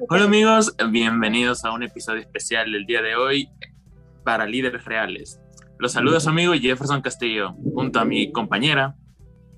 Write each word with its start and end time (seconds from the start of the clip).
Hola 0.00 0.24
amigos, 0.24 0.74
bienvenidos 0.90 1.64
a 1.64 1.72
un 1.72 1.84
episodio 1.84 2.20
especial 2.20 2.72
del 2.72 2.84
día 2.84 3.00
de 3.00 3.14
hoy 3.14 3.48
para 4.24 4.44
líderes 4.44 4.84
reales. 4.84 5.40
Los 5.78 5.92
saludos 5.92 6.26
amigo 6.26 6.52
Jefferson 6.54 7.00
Castillo, 7.00 7.54
junto 7.74 8.00
a 8.00 8.04
mi 8.04 8.32
compañera 8.32 8.96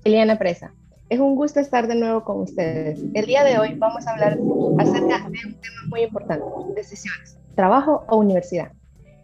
Eliana 0.03 0.37
Presa. 0.37 0.75
Es 1.09 1.19
un 1.19 1.35
gusto 1.35 1.59
estar 1.59 1.87
de 1.87 1.95
nuevo 1.95 2.23
con 2.23 2.41
ustedes. 2.41 3.03
El 3.15 3.25
día 3.25 3.43
de 3.43 3.57
hoy 3.57 3.73
vamos 3.77 4.05
a 4.05 4.11
hablar 4.11 4.37
acerca 4.77 5.27
de 5.27 5.39
un 5.47 5.59
tema 5.59 5.81
muy 5.87 6.01
importante, 6.01 6.45
decisiones, 6.75 7.39
trabajo 7.55 8.05
o 8.07 8.17
universidad. 8.17 8.71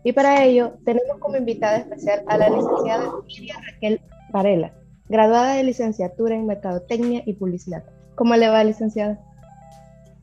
Y 0.03 0.13
para 0.13 0.43
ello 0.43 0.79
tenemos 0.83 1.19
como 1.19 1.37
invitada 1.37 1.77
especial 1.77 2.23
a 2.27 2.37
la 2.37 2.49
licenciada 2.49 3.11
Miriam 3.27 3.61
Raquel 3.63 4.01
Varela, 4.31 4.73
graduada 5.09 5.53
de 5.53 5.63
licenciatura 5.63 6.33
en 6.33 6.47
Mercadotecnia 6.47 7.21
y 7.23 7.33
Publicidad. 7.33 7.83
¿Cómo 8.15 8.35
le 8.35 8.49
va, 8.49 8.63
licenciada? 8.63 9.19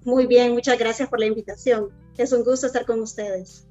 Muy 0.05 0.27
bien, 0.27 0.53
muchas 0.53 0.79
gracias 0.79 1.09
por 1.09 1.21
la 1.21 1.27
invitación. 1.27 1.89
Es 2.17 2.33
un 2.33 2.45
gusto 2.45 2.67
estar 2.67 2.87
con 2.87 3.01
ustedes. 3.01 3.67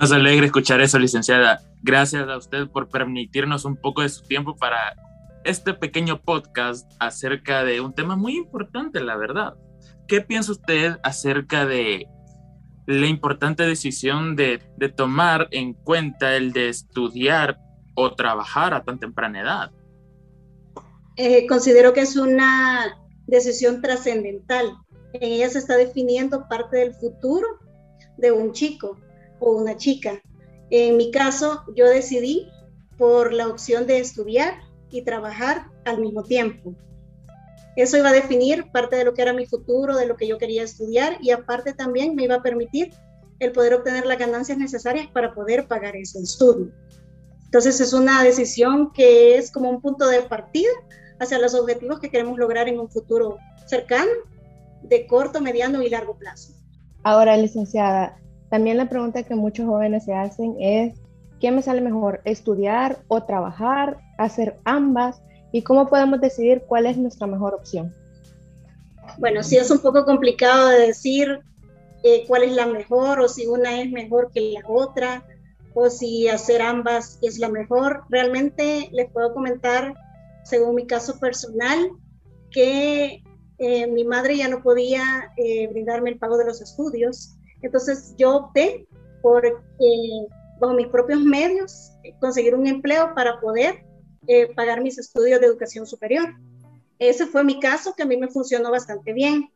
Nos 0.00 0.12
alegra 0.12 0.46
escuchar 0.46 0.80
eso, 0.80 0.98
licenciada. 0.98 1.60
Gracias 1.82 2.28
a 2.28 2.36
usted 2.36 2.68
por 2.68 2.88
permitirnos 2.88 3.64
un 3.64 3.76
poco 3.76 4.02
de 4.02 4.08
su 4.08 4.22
tiempo 4.22 4.56
para 4.56 4.96
este 5.44 5.74
pequeño 5.74 6.20
podcast 6.20 6.90
acerca 7.00 7.64
de 7.64 7.80
un 7.80 7.92
tema 7.92 8.16
muy 8.16 8.36
importante, 8.36 9.00
la 9.00 9.16
verdad. 9.16 9.54
¿Qué 10.06 10.20
piensa 10.20 10.52
usted 10.52 10.98
acerca 11.02 11.66
de 11.66 12.06
la 12.86 13.06
importante 13.06 13.64
decisión 13.64 14.36
de, 14.36 14.62
de 14.76 14.88
tomar 14.88 15.48
en 15.50 15.74
cuenta 15.74 16.36
el 16.36 16.52
de 16.52 16.68
estudiar 16.68 17.58
o 17.94 18.14
trabajar 18.14 18.74
a 18.74 18.84
tan 18.84 18.98
temprana 18.98 19.40
edad? 19.40 19.70
Eh, 21.16 21.46
considero 21.46 21.92
que 21.92 22.00
es 22.00 22.16
una 22.16 22.96
decisión 23.26 23.82
trascendental 23.82 24.76
en 25.12 25.32
ella 25.32 25.48
se 25.48 25.58
está 25.58 25.76
definiendo 25.76 26.48
parte 26.48 26.78
del 26.78 26.94
futuro 26.94 27.46
de 28.16 28.32
un 28.32 28.52
chico 28.52 28.98
o 29.40 29.52
una 29.52 29.76
chica. 29.76 30.22
En 30.70 30.96
mi 30.96 31.10
caso, 31.10 31.64
yo 31.74 31.88
decidí 31.88 32.48
por 32.96 33.32
la 33.32 33.48
opción 33.48 33.86
de 33.86 33.98
estudiar 33.98 34.54
y 34.90 35.02
trabajar 35.02 35.66
al 35.84 36.00
mismo 36.00 36.22
tiempo. 36.22 36.74
Eso 37.76 37.96
iba 37.96 38.10
a 38.10 38.12
definir 38.12 38.70
parte 38.70 38.96
de 38.96 39.04
lo 39.04 39.14
que 39.14 39.22
era 39.22 39.32
mi 39.32 39.46
futuro, 39.46 39.96
de 39.96 40.06
lo 40.06 40.16
que 40.16 40.26
yo 40.26 40.38
quería 40.38 40.62
estudiar 40.62 41.16
y 41.20 41.30
aparte 41.30 41.72
también 41.72 42.14
me 42.14 42.24
iba 42.24 42.36
a 42.36 42.42
permitir 42.42 42.92
el 43.38 43.52
poder 43.52 43.74
obtener 43.74 44.06
las 44.06 44.18
ganancias 44.18 44.58
necesarias 44.58 45.08
para 45.12 45.34
poder 45.34 45.66
pagar 45.66 45.96
ese 45.96 46.20
estudio. 46.20 46.70
Entonces 47.44 47.80
es 47.80 47.92
una 47.92 48.22
decisión 48.22 48.92
que 48.92 49.36
es 49.36 49.50
como 49.50 49.70
un 49.70 49.80
punto 49.80 50.06
de 50.06 50.22
partida 50.22 50.70
hacia 51.18 51.38
los 51.38 51.54
objetivos 51.54 51.98
que 51.98 52.10
queremos 52.10 52.38
lograr 52.38 52.68
en 52.68 52.78
un 52.78 52.90
futuro 52.90 53.38
cercano 53.66 54.10
de 54.82 55.06
corto, 55.06 55.40
mediano 55.40 55.82
y 55.82 55.90
largo 55.90 56.16
plazo. 56.16 56.52
Ahora, 57.02 57.36
licenciada, 57.36 58.16
también 58.50 58.76
la 58.76 58.88
pregunta 58.88 59.22
que 59.22 59.34
muchos 59.34 59.66
jóvenes 59.66 60.04
se 60.04 60.14
hacen 60.14 60.56
es, 60.60 60.94
¿qué 61.40 61.50
me 61.50 61.62
sale 61.62 61.80
mejor, 61.80 62.20
estudiar 62.24 63.02
o 63.08 63.22
trabajar, 63.24 63.98
hacer 64.18 64.60
ambas? 64.64 65.22
¿Y 65.52 65.62
cómo 65.62 65.88
podemos 65.88 66.20
decidir 66.20 66.62
cuál 66.66 66.86
es 66.86 66.96
nuestra 66.96 67.26
mejor 67.26 67.54
opción? 67.54 67.94
Bueno, 69.18 69.42
sí 69.42 69.56
es 69.56 69.70
un 69.70 69.80
poco 69.80 70.04
complicado 70.04 70.68
de 70.68 70.86
decir 70.86 71.40
eh, 72.02 72.24
cuál 72.26 72.44
es 72.44 72.52
la 72.52 72.66
mejor 72.66 73.20
o 73.20 73.28
si 73.28 73.46
una 73.46 73.80
es 73.80 73.90
mejor 73.90 74.30
que 74.32 74.52
la 74.52 74.68
otra 74.68 75.24
o 75.74 75.88
si 75.88 76.28
hacer 76.28 76.62
ambas 76.62 77.18
es 77.22 77.38
la 77.38 77.48
mejor. 77.48 78.04
Realmente 78.08 78.88
les 78.92 79.10
puedo 79.10 79.32
comentar, 79.34 79.94
según 80.44 80.74
mi 80.74 80.86
caso 80.86 81.18
personal, 81.18 81.90
que 82.50 83.22
eh, 83.58 83.86
mi 83.86 84.04
madre 84.04 84.36
ya 84.36 84.48
no 84.48 84.62
podía 84.62 85.32
eh, 85.36 85.68
brindarme 85.68 86.10
el 86.10 86.18
pago 86.18 86.36
de 86.36 86.44
los 86.44 86.60
estudios, 86.60 87.36
entonces 87.62 88.14
yo 88.18 88.36
opté 88.36 88.86
por, 89.20 89.46
eh, 89.46 90.26
bajo 90.60 90.74
mis 90.74 90.88
propios 90.88 91.20
medios, 91.20 91.92
conseguir 92.20 92.54
un 92.54 92.66
empleo 92.66 93.14
para 93.14 93.40
poder 93.40 93.84
pagar 94.54 94.80
mis 94.80 94.98
estudios 94.98 95.40
de 95.40 95.46
educación 95.46 95.84
superior. 95.84 96.32
Ese 97.00 97.26
fue 97.26 97.42
mi 97.42 97.58
caso, 97.58 97.94
que 97.96 98.04
a 98.04 98.06
mí 98.06 98.16
me 98.16 98.28
funcionó 98.28 98.70
bastante 98.70 99.12
bien. 99.12 99.50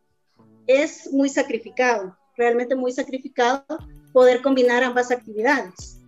Es 0.66 1.12
muy 1.12 1.28
sacrificado, 1.28 2.16
realmente 2.36 2.74
muy 2.74 2.90
sacrificado 2.90 3.64
poder 4.12 4.42
combinar 4.42 4.82
ambas 4.82 5.12
actividades. 5.12 6.00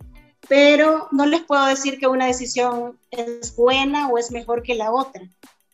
Pero 0.49 1.07
no 1.11 1.25
les 1.25 1.43
puedo 1.43 1.65
decir 1.67 1.99
que 1.99 2.07
una 2.07 2.25
decisión 2.25 2.99
es 3.11 3.55
buena 3.55 4.09
o 4.09 4.17
es 4.17 4.31
mejor 4.31 4.63
que 4.63 4.75
la 4.75 4.91
otra. 4.91 5.21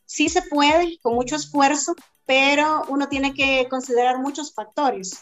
Sí 0.05 0.29
se 0.29 0.41
puede, 0.43 0.97
con 1.01 1.16
mucho 1.16 1.35
esfuerzo, 1.35 1.95
pero 2.25 2.83
uno 2.89 3.07
tiene 3.07 3.33
que 3.33 3.67
considerar 3.69 4.19
muchos 4.19 4.53
factores 4.53 5.19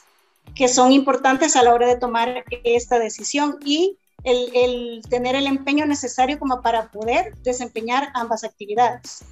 que 0.55 0.67
son 0.67 0.91
importantes 0.91 1.55
a 1.55 1.63
la 1.63 1.73
hora 1.73 1.87
de 1.87 1.97
tomar 1.97 2.43
esta 2.63 2.99
decisión 2.99 3.57
y 3.65 3.97
el, 4.23 5.01
tener 5.09 5.35
el 5.35 5.47
empeño 5.47 5.85
necesario 5.85 6.39
como 6.39 6.61
para 6.61 6.87
poder 6.87 7.35
desempeñar 7.43 8.09
ambas 8.13 8.43
actividades. 8.43 9.23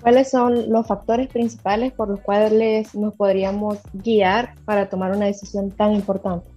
¿Cuáles 0.00 0.30
son 0.30 0.70
los 0.70 0.86
factores 0.86 1.28
principales 1.28 1.92
por 1.92 2.08
los 2.08 2.20
cuales 2.20 2.94
nos 2.94 3.14
podríamos 3.14 3.78
guiar 3.92 4.54
para 4.64 4.88
tomar 4.88 5.14
una 5.14 5.26
decisión 5.26 5.70
tan 5.70 5.94
importante? 5.94 6.48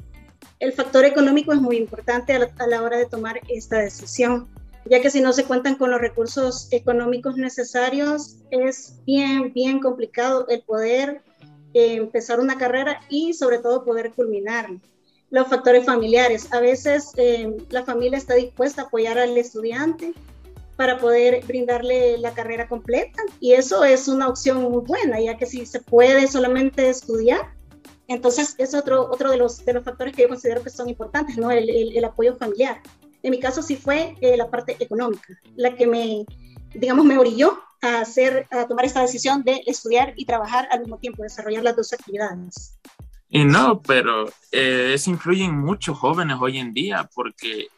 El 0.59 0.73
factor 0.73 1.05
económico 1.05 1.53
es 1.53 1.61
muy 1.61 1.77
importante 1.77 2.33
a 2.33 2.67
la 2.67 2.81
hora 2.81 2.97
de 2.97 3.05
tomar 3.05 3.41
esta 3.49 3.77
decisión 3.77 4.47
ya 4.85 5.01
que 5.01 5.09
si 5.09 5.21
no 5.21 5.33
se 5.33 5.45
cuentan 5.45 5.75
con 5.75 5.91
los 5.91 5.99
recursos 5.99 6.67
económicos 6.71 7.37
necesarios, 7.37 8.37
es 8.51 8.99
bien, 9.05 9.51
bien 9.53 9.79
complicado 9.79 10.47
el 10.47 10.61
poder 10.61 11.21
eh, 11.73 11.95
empezar 11.95 12.39
una 12.39 12.57
carrera 12.57 13.01
y 13.09 13.33
sobre 13.33 13.59
todo 13.59 13.83
poder 13.83 14.11
culminar. 14.13 14.69
Los 15.31 15.47
factores 15.47 15.85
familiares. 15.85 16.47
A 16.53 16.59
veces 16.59 17.11
eh, 17.17 17.57
la 17.69 17.83
familia 17.83 18.17
está 18.17 18.35
dispuesta 18.35 18.83
a 18.83 18.85
apoyar 18.85 19.17
al 19.17 19.35
estudiante 19.37 20.13
para 20.75 20.99
poder 20.99 21.43
brindarle 21.45 22.17
la 22.19 22.33
carrera 22.33 22.67
completa 22.67 23.23
y 23.39 23.53
eso 23.53 23.83
es 23.83 24.07
una 24.07 24.27
opción 24.27 24.61
muy 24.61 24.83
buena, 24.85 25.19
ya 25.19 25.35
que 25.35 25.45
si 25.45 25.65
se 25.65 25.81
puede 25.81 26.27
solamente 26.27 26.89
estudiar, 26.89 27.55
entonces 28.07 28.55
es 28.59 28.75
otro, 28.75 29.09
otro 29.09 29.31
de, 29.31 29.37
los, 29.37 29.65
de 29.65 29.73
los 29.73 29.83
factores 29.83 30.15
que 30.15 30.23
yo 30.23 30.27
considero 30.27 30.61
que 30.61 30.69
son 30.69 30.89
importantes, 30.89 31.37
¿no? 31.37 31.49
el, 31.49 31.69
el, 31.69 31.97
el 31.97 32.05
apoyo 32.05 32.35
familiar. 32.35 32.81
En 33.25 33.31
mi 33.31 33.39
caso 33.39 33.63
sí 33.63 33.75
fue 33.75 34.15
eh, 34.21 34.37
la 34.37 34.51
parte 34.51 34.77
económica, 34.79 35.33
la 35.55 35.75
que 35.75 35.87
me, 35.87 36.25
digamos, 36.75 37.05
me 37.05 37.17
orilló 37.17 37.57
a, 37.81 38.01
hacer, 38.01 38.45
a 38.51 38.67
tomar 38.67 38.85
esta 38.85 39.01
decisión 39.01 39.41
de 39.41 39.63
estudiar 39.65 40.13
y 40.15 40.25
trabajar 40.25 40.67
al 40.69 40.81
mismo 40.81 40.99
tiempo, 40.99 41.23
desarrollar 41.23 41.63
las 41.63 41.75
dos 41.75 41.91
actividades. 41.91 42.77
Y 43.27 43.43
no, 43.43 43.81
pero 43.81 44.27
eh, 44.51 44.91
eso 44.93 45.09
influye 45.09 45.43
en 45.43 45.57
muchos 45.57 45.97
jóvenes 45.97 46.37
hoy 46.39 46.59
en 46.59 46.71
día, 46.75 47.09
porque 47.15 47.69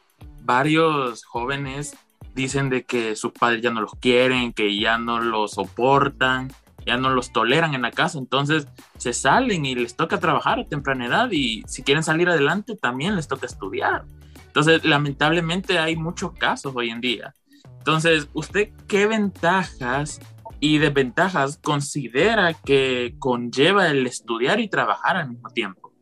varios 0.44 1.24
jóvenes 1.24 1.96
dicen 2.36 2.69
de 2.69 2.84
que 2.84 3.16
sus 3.16 3.31
padres 3.31 3.62
ya 3.62 3.72
no 3.72 3.80
los 3.80 3.96
quieren, 4.02 4.52
que 4.52 4.78
ya 4.78 4.97
no 4.97 5.22
los 5.22 5.52
soportan, 5.52 6.52
ya 6.86 6.97
no 6.97 7.09
los 7.09 7.31
toleran 7.31 7.74
en 7.74 7.84
la 7.84 7.91
casa, 7.91 8.18
entonces 8.18 8.68
se 8.97 9.13
salen 9.13 9.66
y 9.66 9.75
les 9.75 9.96
toca 9.96 10.19
trabajar 10.19 10.59
a 10.59 10.66
temprana 10.66 11.06
edad 11.06 11.31
y 11.31 11.63
si 11.68 11.84
quieren 11.84 12.03
salir 12.03 12.28
adelante 12.28 12.75
también 12.75 13.16
les 13.16 13.30
toca 13.30 13.46
estudiar. 13.46 14.03
Entonces, 14.57 14.84
lamentablemente 14.85 15.78
hay 15.78 15.95
muchos 15.95 16.31
casos 16.34 16.73
hoy 16.75 16.90
en 16.90 17.00
día. 17.00 17.35
Entonces, 17.78 18.28
¿usted 18.34 18.69
qué 18.88 19.06
ventajas 19.06 20.19
y 20.59 20.79
desventajas 20.79 21.59
considera 21.59 22.56
que 22.56 23.13
conlleva 23.19 23.88
el 23.88 24.07
estudiar 24.07 24.59
y 24.59 24.68
trabajar 24.68 25.16
al 25.16 25.29
mismo 25.29 25.50
tiempo? 25.50 25.94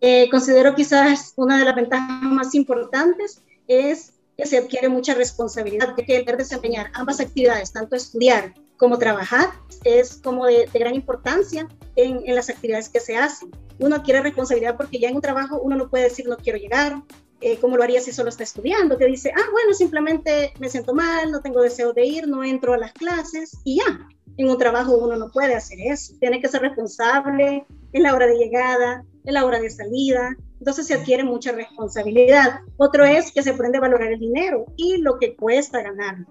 Eh, 0.00 0.30
considero 0.30 0.74
quizás 0.74 1.34
una 1.36 1.58
de 1.58 1.66
las 1.66 1.74
ventajas 1.76 2.22
más 2.22 2.54
importantes 2.54 3.42
es 3.68 4.14
que 4.38 4.46
se 4.46 4.56
adquiere 4.56 4.88
mucha 4.88 5.12
responsabilidad, 5.12 5.94
de 5.94 6.06
que 6.06 6.16
el 6.16 6.24
desempeñar 6.24 6.90
ambas 6.94 7.20
actividades, 7.20 7.74
tanto 7.74 7.94
estudiar 7.94 8.54
como 8.78 8.96
trabajar, 8.96 9.50
es 9.84 10.16
como 10.16 10.46
de, 10.46 10.66
gran 10.72 10.94
importancia 10.94 11.68
en, 11.94 12.22
las 12.34 12.48
actividades 12.48 12.88
que 12.88 13.00
se 13.00 13.18
hacen. 13.18 13.50
Uno 13.78 13.96
adquiere 13.96 14.22
responsabilidad 14.22 14.78
porque 14.78 14.98
ya 14.98 15.10
en 15.10 15.16
un 15.16 15.20
trabajo 15.20 15.60
uno 15.62 15.76
no 15.76 15.90
puede 15.90 16.04
decir 16.04 16.26
no 16.26 16.38
quiero 16.38 16.58
llegar, 16.58 17.02
eh, 17.40 17.56
como 17.58 17.76
lo 17.76 17.82
haría 17.82 18.00
si 18.00 18.12
solo 18.12 18.28
está 18.28 18.42
estudiando, 18.42 18.98
que 18.98 19.06
dice, 19.06 19.32
ah, 19.34 19.48
bueno, 19.52 19.72
simplemente 19.72 20.52
me 20.58 20.68
siento 20.68 20.94
mal, 20.94 21.30
no 21.30 21.40
tengo 21.40 21.62
deseo 21.62 21.92
de 21.92 22.04
ir, 22.04 22.28
no 22.28 22.44
entro 22.44 22.74
a 22.74 22.78
las 22.78 22.92
clases 22.92 23.56
y 23.64 23.78
ya. 23.78 24.08
En 24.36 24.48
un 24.48 24.58
trabajo 24.58 24.96
uno 24.96 25.16
no 25.16 25.30
puede 25.30 25.54
hacer 25.54 25.78
eso, 25.80 26.14
tiene 26.20 26.40
que 26.40 26.48
ser 26.48 26.62
responsable 26.62 27.66
en 27.92 28.02
la 28.02 28.14
hora 28.14 28.26
de 28.26 28.36
llegada, 28.36 29.04
en 29.24 29.34
la 29.34 29.44
hora 29.44 29.58
de 29.58 29.70
salida, 29.70 30.36
entonces 30.58 30.86
se 30.86 30.94
adquiere 30.94 31.24
mucha 31.24 31.52
responsabilidad. 31.52 32.60
Otro 32.76 33.04
es 33.04 33.32
que 33.32 33.42
se 33.42 33.50
aprende 33.50 33.78
a 33.78 33.82
valorar 33.82 34.12
el 34.12 34.20
dinero 34.20 34.66
y 34.76 34.98
lo 34.98 35.18
que 35.18 35.34
cuesta 35.34 35.82
ganar. 35.82 36.26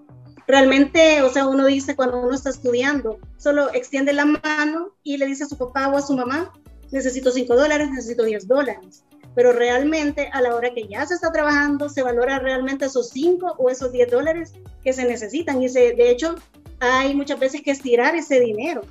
Realmente, 0.46 1.22
o 1.22 1.28
sea, 1.28 1.46
uno 1.46 1.66
dice 1.66 1.94
cuando 1.94 2.20
uno 2.20 2.34
está 2.34 2.50
estudiando, 2.50 3.18
solo 3.36 3.72
extiende 3.72 4.12
la 4.12 4.24
mano 4.24 4.94
y 5.02 5.16
le 5.16 5.26
dice 5.26 5.44
a 5.44 5.48
su 5.48 5.58
papá 5.58 5.88
o 5.88 5.96
a 5.96 6.02
su 6.02 6.14
mamá, 6.14 6.52
necesito 6.90 7.30
5 7.30 7.54
dólares, 7.54 7.90
necesito 7.90 8.24
10 8.24 8.48
dólares 8.48 9.04
pero 9.34 9.52
realmente 9.52 10.28
a 10.32 10.40
la 10.40 10.54
hora 10.54 10.72
que 10.72 10.86
ya 10.88 11.06
se 11.06 11.14
está 11.14 11.30
trabajando 11.30 11.88
se 11.88 12.02
valora 12.02 12.38
realmente 12.38 12.86
esos 12.86 13.10
5 13.10 13.56
o 13.58 13.70
esos 13.70 13.92
10 13.92 14.10
dólares 14.10 14.52
que 14.82 14.92
se 14.92 15.04
necesitan 15.04 15.62
y 15.62 15.68
se, 15.68 15.92
de 15.92 16.10
hecho 16.10 16.34
hay 16.80 17.14
muchas 17.14 17.38
veces 17.38 17.62
que 17.62 17.70
estirar 17.70 18.16
ese 18.16 18.40
dinero 18.40 18.82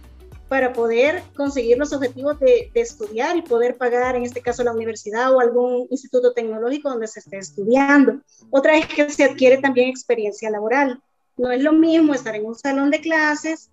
para 0.50 0.74
poder 0.74 1.22
conseguir 1.36 1.78
los 1.78 1.94
objetivos 1.94 2.40
de, 2.40 2.72
estudiar 2.74 3.38
y 3.38 3.44
poder 3.44 3.78
pagar, 3.78 4.16
en 4.16 4.24
este 4.24 4.42
caso, 4.42 4.64
la 4.64 4.74
universidad 4.74 5.32
o 5.34 5.40
algún 5.40 5.88
instituto 5.92 6.34
tecnológico 6.34 6.90
donde 6.90 7.08
se 7.08 7.20
esté 7.20 7.38
estudiando. 7.38 8.20
Otra 8.50 8.76
es 8.76 8.88
que 8.88 9.10
se 9.12 9.24
adquiere 9.24 9.60
también 9.60 9.90
experiencia 9.90 10.50
laboral. 10.50 11.00
No 11.38 11.52
es 11.52 11.62
lo 11.62 11.72
mismo 11.72 12.16
estar 12.16 12.36
en 12.36 12.48
un 12.48 12.56
salón 12.56 12.90
de 12.90 13.00
clases, 13.00 13.70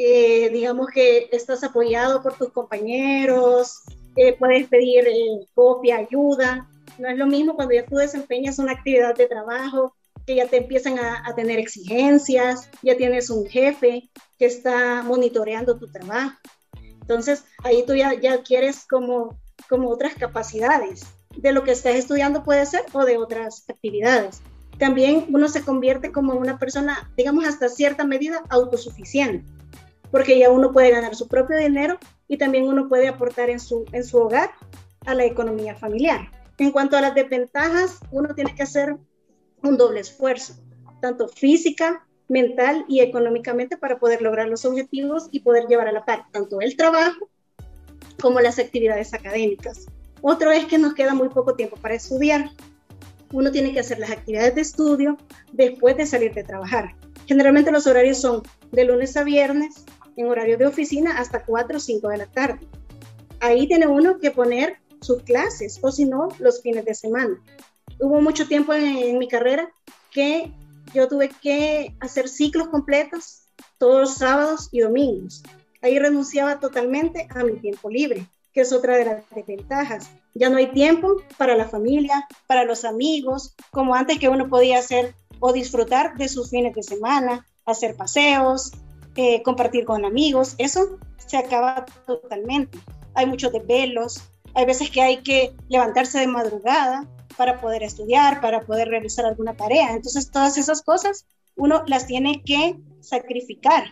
eh, 0.00 0.48
digamos 0.50 0.86
que 0.94 1.28
estás 1.32 1.64
apoyado 1.64 2.22
por 2.22 2.38
tus 2.38 2.50
compañeros, 2.50 3.82
eh, 4.18 4.36
puedes 4.38 4.68
pedir 4.68 5.06
eh, 5.06 5.46
copia, 5.54 5.96
ayuda. 5.98 6.68
No 6.98 7.08
es 7.08 7.16
lo 7.16 7.26
mismo 7.26 7.54
cuando 7.54 7.74
ya 7.74 7.86
tú 7.86 7.96
desempeñas 7.96 8.58
una 8.58 8.72
actividad 8.72 9.14
de 9.14 9.26
trabajo, 9.26 9.94
que 10.26 10.34
ya 10.34 10.46
te 10.46 10.58
empiezan 10.58 10.98
a, 10.98 11.22
a 11.24 11.34
tener 11.34 11.58
exigencias, 11.58 12.68
ya 12.82 12.96
tienes 12.96 13.30
un 13.30 13.46
jefe, 13.46 14.10
que 14.38 14.46
está 14.46 15.02
monitoreando 15.02 15.78
tu 15.78 15.90
trabajo. 15.90 16.36
Entonces, 17.00 17.44
ahí 17.64 17.84
tú 17.86 17.94
ya, 17.94 18.12
ya 18.14 18.42
quieres 18.42 18.84
como, 18.86 19.38
como 19.68 19.88
otras 19.88 20.14
capacidades 20.14 21.06
de 21.36 21.52
lo 21.52 21.62
que 21.62 21.70
estás 21.70 21.94
estudiando 21.94 22.44
puede 22.44 22.66
ser 22.66 22.84
o 22.92 23.04
de 23.04 23.16
otras 23.16 23.64
actividades. 23.68 24.42
También 24.78 25.26
uno 25.32 25.48
se 25.48 25.62
convierte 25.62 26.12
como 26.12 26.34
una 26.34 26.58
persona, 26.58 27.10
digamos, 27.16 27.44
hasta 27.46 27.68
cierta 27.68 28.04
medida 28.04 28.42
autosuficiente, 28.48 29.44
porque 30.10 30.38
ya 30.38 30.50
uno 30.50 30.72
puede 30.72 30.90
ganar 30.90 31.14
su 31.14 31.28
propio 31.28 31.56
dinero 31.56 31.98
y 32.28 32.36
también 32.36 32.64
uno 32.64 32.88
puede 32.88 33.08
aportar 33.08 33.50
en 33.50 33.58
su, 33.58 33.84
en 33.92 34.04
su 34.04 34.18
hogar 34.18 34.50
a 35.06 35.14
la 35.14 35.24
economía 35.24 35.74
familiar. 35.74 36.30
En 36.58 36.70
cuanto 36.70 36.96
a 36.96 37.00
las 37.00 37.14
desventajas, 37.14 37.98
uno 38.12 38.34
tiene 38.34 38.54
que 38.54 38.62
hacer 38.62 38.96
un 39.62 39.76
doble 39.76 40.00
esfuerzo, 40.00 40.54
tanto 41.00 41.28
física 41.28 42.06
mental 42.28 42.84
y 42.88 43.00
económicamente 43.00 43.76
para 43.76 43.98
poder 43.98 44.22
lograr 44.22 44.48
los 44.48 44.64
objetivos 44.64 45.28
y 45.32 45.40
poder 45.40 45.66
llevar 45.66 45.88
a 45.88 45.92
la 45.92 46.04
par 46.04 46.26
tanto 46.30 46.60
el 46.60 46.76
trabajo 46.76 47.28
como 48.20 48.40
las 48.40 48.58
actividades 48.58 49.14
académicas. 49.14 49.86
Otro 50.20 50.50
es 50.50 50.66
que 50.66 50.78
nos 50.78 50.94
queda 50.94 51.14
muy 51.14 51.28
poco 51.28 51.54
tiempo 51.54 51.76
para 51.76 51.94
estudiar. 51.94 52.50
Uno 53.32 53.50
tiene 53.50 53.72
que 53.72 53.80
hacer 53.80 53.98
las 53.98 54.10
actividades 54.10 54.54
de 54.54 54.60
estudio 54.60 55.16
después 55.52 55.96
de 55.96 56.06
salir 56.06 56.34
de 56.34 56.44
trabajar. 56.44 56.94
Generalmente 57.26 57.70
los 57.70 57.86
horarios 57.86 58.18
son 58.18 58.42
de 58.72 58.84
lunes 58.84 59.16
a 59.16 59.22
viernes 59.22 59.84
en 60.18 60.26
horario 60.26 60.58
de 60.58 60.66
oficina 60.66 61.18
hasta 61.18 61.44
4 61.44 61.76
o 61.76 61.80
5 61.80 62.08
de 62.08 62.18
la 62.18 62.26
tarde. 62.26 62.66
Ahí 63.40 63.68
tiene 63.68 63.86
uno 63.86 64.18
que 64.18 64.32
poner 64.32 64.78
sus 65.00 65.22
clases 65.22 65.78
o 65.80 65.92
si 65.92 66.04
no, 66.04 66.28
los 66.40 66.60
fines 66.60 66.84
de 66.84 66.94
semana. 66.94 67.40
Hubo 68.00 68.20
mucho 68.20 68.46
tiempo 68.48 68.74
en, 68.74 68.84
en 68.84 69.18
mi 69.18 69.28
carrera 69.28 69.70
que 70.10 70.52
yo 70.92 71.06
tuve 71.08 71.28
que 71.28 71.94
hacer 72.00 72.28
ciclos 72.28 72.68
completos 72.68 73.44
todos 73.78 74.00
los 74.00 74.14
sábados 74.16 74.68
y 74.72 74.80
domingos. 74.80 75.42
Ahí 75.82 75.98
renunciaba 75.98 76.58
totalmente 76.58 77.28
a 77.30 77.44
mi 77.44 77.52
tiempo 77.60 77.88
libre, 77.88 78.26
que 78.52 78.62
es 78.62 78.72
otra 78.72 78.96
de 78.96 79.04
las 79.04 79.30
desventajas. 79.30 80.10
Ya 80.34 80.50
no 80.50 80.56
hay 80.56 80.72
tiempo 80.72 81.22
para 81.36 81.56
la 81.56 81.68
familia, 81.68 82.26
para 82.48 82.64
los 82.64 82.84
amigos, 82.84 83.54
como 83.70 83.94
antes 83.94 84.18
que 84.18 84.28
uno 84.28 84.48
podía 84.48 84.78
hacer 84.78 85.14
o 85.38 85.52
disfrutar 85.52 86.16
de 86.16 86.28
sus 86.28 86.50
fines 86.50 86.74
de 86.74 86.82
semana, 86.82 87.46
hacer 87.64 87.94
paseos, 87.94 88.72
eh, 89.16 89.42
compartir 89.42 89.84
con 89.84 90.04
amigos. 90.04 90.54
Eso 90.58 90.98
se 91.16 91.36
acaba 91.36 91.86
totalmente. 92.06 92.78
Hay 93.14 93.26
muchos 93.26 93.52
desvelos, 93.52 94.22
hay 94.54 94.64
veces 94.64 94.90
que 94.90 95.02
hay 95.02 95.18
que 95.18 95.52
levantarse 95.68 96.18
de 96.18 96.26
madrugada 96.26 97.06
para 97.36 97.60
poder 97.60 97.82
estudiar, 97.82 98.40
para 98.40 98.60
poder 98.62 98.88
realizar 98.88 99.24
alguna 99.24 99.56
tarea. 99.56 99.92
Entonces, 99.92 100.30
todas 100.30 100.58
esas 100.58 100.82
cosas 100.82 101.26
uno 101.56 101.82
las 101.86 102.06
tiene 102.06 102.42
que 102.44 102.76
sacrificar. 103.00 103.84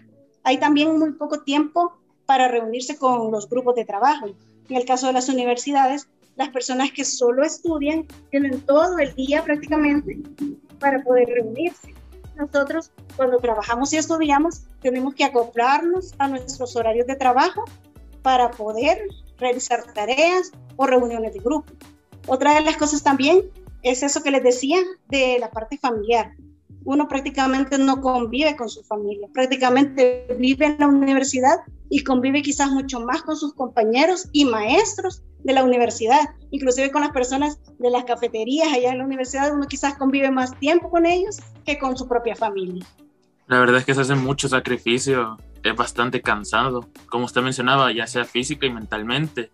Hay 0.45 0.59
también 0.59 0.99
muy 0.99 1.13
poco 1.13 1.43
tiempo 1.43 1.93
para 2.27 2.49
reunirse 2.49 2.97
con 2.97 3.31
los 3.31 3.49
grupos 3.49 3.75
de 3.75 3.85
trabajo. 3.85 4.27
En 4.69 4.77
el 4.77 4.85
caso 4.85 5.07
de 5.07 5.13
las 5.13 5.29
universidades, 5.29 6.09
las 6.37 6.49
personas 6.51 6.93
que 6.93 7.05
solo 7.05 7.45
estudian 7.45 8.07
tienen 8.31 8.61
todo 8.61 8.99
el 8.99 9.15
día 9.15 9.43
prácticamente 9.43 10.19
para 10.79 11.03
poder 11.03 11.29
reunirse. 11.29 11.96
Nosotros, 12.37 12.91
cuando 13.17 13.39
trabajamos 13.39 13.93
y 13.93 13.97
estudiamos, 13.97 14.63
tenemos 14.81 15.15
que 15.15 15.25
acoplarnos 15.25 16.15
a 16.19 16.29
nuestros 16.29 16.77
horarios 16.77 17.07
de 17.07 17.17
trabajo 17.17 17.65
para 18.23 18.51
poder 18.51 19.09
realizar 19.39 19.83
tareas 19.93 20.53
o 20.77 20.87
reuniones 20.87 21.33
de 21.33 21.41
grupo. 21.41 21.73
Otra 22.27 22.55
de 22.55 22.61
las 22.61 22.77
cosas 22.77 23.03
también 23.03 23.43
es 23.83 24.03
eso 24.03 24.23
que 24.23 24.31
les 24.31 24.43
decía 24.43 24.79
de 25.09 25.39
la 25.39 25.51
parte 25.51 25.79
familiar. 25.79 26.33
Uno 26.85 27.09
prácticamente 27.09 27.79
no 27.79 28.01
convive 28.01 28.57
con 28.57 28.69
su 28.69 28.83
familia, 28.83 29.29
prácticamente 29.33 30.27
vive 30.39 30.67
en 30.67 30.77
la 30.79 30.89
universidad 30.89 31.61
y 31.89 32.05
convive 32.05 32.43
quizás 32.43 32.71
mucho 32.71 33.01
más 33.01 33.23
con 33.23 33.37
sus 33.37 33.55
compañeros 33.55 34.29
y 34.33 34.45
maestros 34.45 35.23
de 35.47 35.53
la 35.53 35.65
universidad, 35.65 36.21
inclusive 36.51 36.91
con 36.91 37.03
las 37.03 37.13
personas 37.13 37.59
de 37.79 37.91
las 37.91 38.05
cafeterías 38.05 38.73
allá 38.73 38.91
en 38.91 38.99
la 38.99 39.05
universidad, 39.05 39.55
uno 39.55 39.67
quizás 39.67 39.95
convive 39.95 40.31
más 40.31 40.59
tiempo 40.59 40.91
con 40.91 41.07
ellos 41.07 41.39
que 41.65 41.79
con 41.79 41.97
su 41.97 42.09
propia 42.09 42.35
familia. 42.35 42.85
La 43.47 43.61
verdad 43.61 43.79
es 43.79 43.85
que 43.85 43.95
se 43.95 44.01
hace 44.01 44.17
mucho 44.17 44.49
sacrificio, 44.49 45.37
es 45.63 45.77
bastante 45.77 46.21
cansado, 46.21 46.89
como 47.09 47.27
usted 47.27 47.43
mencionaba, 47.43 47.93
ya 47.93 48.07
sea 48.07 48.25
física 48.25 48.67
y 48.67 48.71
mentalmente 48.71 49.51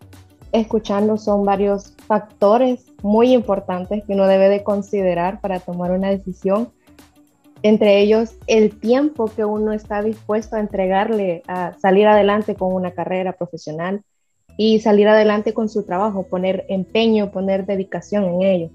escuchando 0.53 1.17
son 1.17 1.45
varios 1.45 1.95
factores 2.07 2.85
muy 3.03 3.33
importantes 3.33 4.05
que 4.05 4.13
uno 4.13 4.27
debe 4.27 4.49
de 4.49 4.63
considerar 4.63 5.41
para 5.41 5.61
tomar 5.61 5.91
una 5.91 6.11
decisión. 6.11 6.71
Entre 7.63 8.01
ellos, 8.01 8.37
el 8.47 8.79
tiempo 8.79 9.27
que 9.27 9.45
uno 9.45 9.73
está 9.73 10.03
dispuesto 10.03 10.57
a 10.57 10.61
entregarle 10.61 11.43
a 11.49 11.73
salir 11.79 12.07
adelante 12.07 12.55
con 12.55 12.75
una 12.75 12.93
carrera 12.93 13.33
profesional 13.33 14.03
y 14.57 14.81
salir 14.81 15.09
adelante 15.09 15.55
con 15.55 15.69
su 15.69 15.85
trabajo, 15.85 16.25
poner 16.25 16.65
empeño, 16.69 17.31
poner 17.31 17.67
dedicación 17.67 18.25
en 18.25 18.43
ello. 18.43 18.71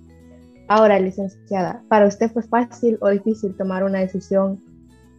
Ahora, 0.67 0.99
licenciada, 0.99 1.83
¿para 1.87 2.07
usted 2.07 2.31
fue 2.31 2.43
fácil 2.43 2.97
o 3.01 3.09
difícil 3.09 3.55
tomar 3.55 3.83
una 3.83 3.99
decisión 3.99 4.61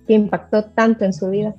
que 0.07 0.15
impactó 0.15 0.65
tanto 0.65 1.05
en 1.05 1.13
su 1.13 1.31
vida? 1.31 1.55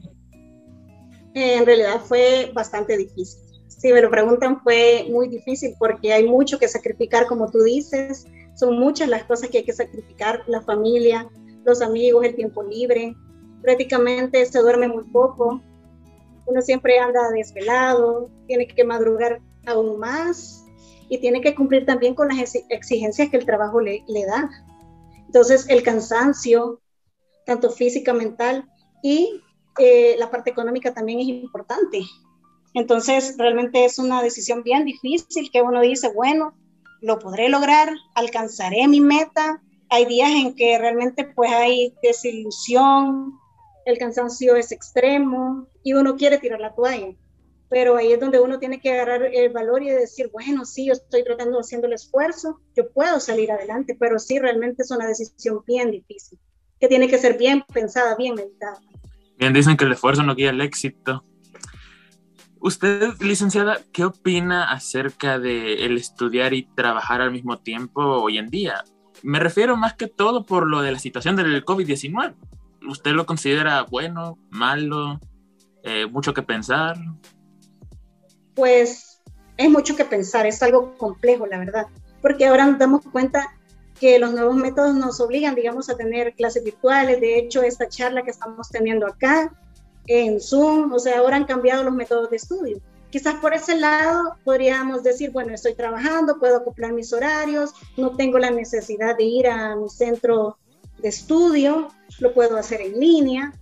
En 1.33 1.65
realidad 1.65 2.01
fue 2.01 2.51
bastante 2.53 2.97
difícil 2.97 3.49
si 3.79 3.93
me 3.93 4.01
lo 4.01 4.09
preguntan, 4.09 4.61
fue 4.61 5.07
muy 5.09 5.29
difícil 5.29 5.73
porque 5.79 6.11
hay 6.11 6.27
mucho 6.27 6.59
que 6.59 6.67
sacrificar, 6.67 7.27
como 7.27 7.49
tú 7.49 7.59
dices. 7.59 8.27
Son 8.55 8.77
muchas 8.77 9.07
las 9.07 9.23
cosas 9.23 9.49
que 9.49 9.59
hay 9.59 9.63
que 9.63 9.71
sacrificar, 9.71 10.43
la 10.47 10.61
familia, 10.61 11.29
los 11.63 11.81
amigos, 11.81 12.25
el 12.25 12.35
tiempo 12.35 12.61
libre. 12.61 13.15
Prácticamente 13.61 14.45
se 14.45 14.59
duerme 14.59 14.89
muy 14.89 15.05
poco. 15.05 15.61
Uno 16.49 16.61
siempre 16.61 16.99
anda 16.99 17.29
desvelado, 17.31 18.29
tiene 18.47 18.67
que 18.67 18.83
madrugar 18.83 19.41
aún 19.65 19.99
más 19.99 20.65
y 21.09 21.19
tiene 21.19 21.41
que 21.41 21.55
cumplir 21.55 21.85
también 21.85 22.15
con 22.15 22.27
las 22.29 22.55
exigencias 22.69 23.29
que 23.29 23.37
el 23.37 23.45
trabajo 23.45 23.79
le, 23.81 24.03
le 24.07 24.25
da. 24.25 24.49
Entonces, 25.25 25.67
el 25.69 25.83
cansancio, 25.83 26.81
tanto 27.45 27.69
física, 27.69 28.13
mental 28.13 28.67
y 29.03 29.41
eh, 29.79 30.15
la 30.17 30.29
parte 30.29 30.49
económica 30.49 30.93
también 30.93 31.19
es 31.19 31.27
importante 31.27 32.01
entonces, 32.73 33.35
realmente 33.37 33.85
es 33.85 33.97
una 33.97 34.21
decisión 34.21 34.63
bien 34.63 34.85
difícil 34.85 35.49
que 35.51 35.61
uno 35.61 35.81
dice, 35.81 36.11
bueno, 36.13 36.53
lo 37.01 37.19
podré 37.19 37.49
lograr, 37.49 37.89
alcanzaré 38.15 38.87
mi 38.87 39.01
meta. 39.01 39.61
Hay 39.89 40.05
días 40.05 40.29
en 40.29 40.55
que 40.55 40.77
realmente 40.77 41.25
pues 41.35 41.51
hay 41.51 41.93
desilusión, 42.03 43.33
el 43.85 43.97
cansancio 43.97 44.55
es 44.55 44.71
extremo 44.71 45.67
y 45.83 45.93
uno 45.93 46.15
quiere 46.15 46.37
tirar 46.37 46.59
la 46.59 46.73
toalla. 46.73 47.15
Pero 47.69 47.97
ahí 47.97 48.11
es 48.11 48.19
donde 48.19 48.39
uno 48.39 48.57
tiene 48.57 48.79
que 48.81 48.91
agarrar 48.91 49.23
el 49.23 49.53
valor 49.53 49.83
y 49.83 49.89
decir, 49.89 50.29
bueno, 50.33 50.65
sí, 50.65 50.87
yo 50.87 50.93
estoy 50.93 51.23
tratando, 51.23 51.59
haciendo 51.59 51.87
el 51.87 51.93
esfuerzo, 51.93 52.59
yo 52.75 52.91
puedo 52.91 53.19
salir 53.19 53.51
adelante, 53.51 53.95
pero 53.99 54.17
sí, 54.17 54.39
realmente 54.39 54.81
es 54.81 54.91
una 54.91 55.05
decisión 55.05 55.61
bien 55.67 55.91
difícil, 55.91 56.39
que 56.79 56.87
tiene 56.87 57.07
que 57.07 57.19
ser 57.19 57.37
bien 57.37 57.63
pensada, 57.71 58.15
bien 58.15 58.35
meditada. 58.35 58.79
Bien, 59.37 59.53
dicen 59.53 59.77
que 59.77 59.85
el 59.85 59.91
esfuerzo 59.91 60.23
no 60.23 60.35
guía 60.35 60.49
el 60.49 60.61
éxito. 60.61 61.23
Usted, 62.59 63.13
licenciada, 63.21 63.79
¿qué 63.93 64.03
opina 64.03 64.71
acerca 64.71 65.39
de 65.39 65.85
el 65.85 65.95
estudiar 65.95 66.53
y 66.53 66.63
trabajar 66.63 67.21
al 67.21 67.31
mismo 67.31 67.59
tiempo 67.59 68.01
hoy 68.01 68.37
en 68.37 68.47
día? 68.47 68.83
Me 69.21 69.39
refiero 69.39 69.77
más 69.77 69.93
que 69.93 70.07
todo 70.07 70.45
por 70.45 70.67
lo 70.67 70.81
de 70.81 70.91
la 70.91 70.99
situación 70.99 71.35
del 71.35 71.63
COVID-19. 71.63 72.35
¿Usted 72.89 73.11
lo 73.11 73.25
considera 73.25 73.83
bueno, 73.83 74.37
malo, 74.49 75.19
eh, 75.83 76.07
mucho 76.07 76.33
que 76.33 76.41
pensar? 76.41 76.97
Pues 78.55 79.21
es 79.57 79.69
mucho 79.69 79.95
que 79.95 80.05
pensar, 80.05 80.45
es 80.47 80.61
algo 80.63 80.97
complejo, 80.97 81.45
la 81.45 81.59
verdad, 81.59 81.87
porque 82.21 82.47
ahora 82.47 82.65
nos 82.65 82.79
damos 82.79 83.01
cuenta 83.11 83.47
que 83.99 84.17
los 84.17 84.31
nuevos 84.31 84.55
métodos 84.55 84.95
nos 84.95 85.19
obligan, 85.19 85.55
digamos, 85.55 85.89
a 85.89 85.97
tener 85.97 86.33
clases 86.33 86.63
virtuales. 86.63 87.19
De 87.19 87.37
hecho, 87.37 87.61
esta 87.61 87.87
charla 87.87 88.23
que 88.23 88.31
estamos 88.31 88.69
teniendo 88.69 89.05
acá 89.05 89.53
en 90.07 90.39
Zoom, 90.39 90.91
o 90.93 90.99
sea, 90.99 91.19
ahora 91.19 91.35
han 91.35 91.45
cambiado 91.45 91.83
los 91.83 91.93
métodos 91.93 92.29
de 92.29 92.37
estudio. 92.37 92.81
Quizás 93.11 93.35
por 93.35 93.53
ese 93.53 93.75
lado 93.75 94.35
podríamos 94.43 95.03
decir, 95.03 95.31
bueno, 95.31 95.53
estoy 95.53 95.75
trabajando, 95.75 96.39
puedo 96.39 96.57
acoplar 96.57 96.93
mis 96.93 97.11
horarios, 97.11 97.71
no 97.97 98.15
tengo 98.15 98.39
la 98.39 98.51
necesidad 98.51 99.17
de 99.17 99.23
ir 99.23 99.47
a 99.47 99.75
mi 99.75 99.89
centro 99.89 100.57
de 101.01 101.09
estudio, 101.09 101.89
lo 102.19 102.33
puedo 102.33 102.57
hacer 102.57 102.81
en 102.81 102.99
línea, 102.99 103.53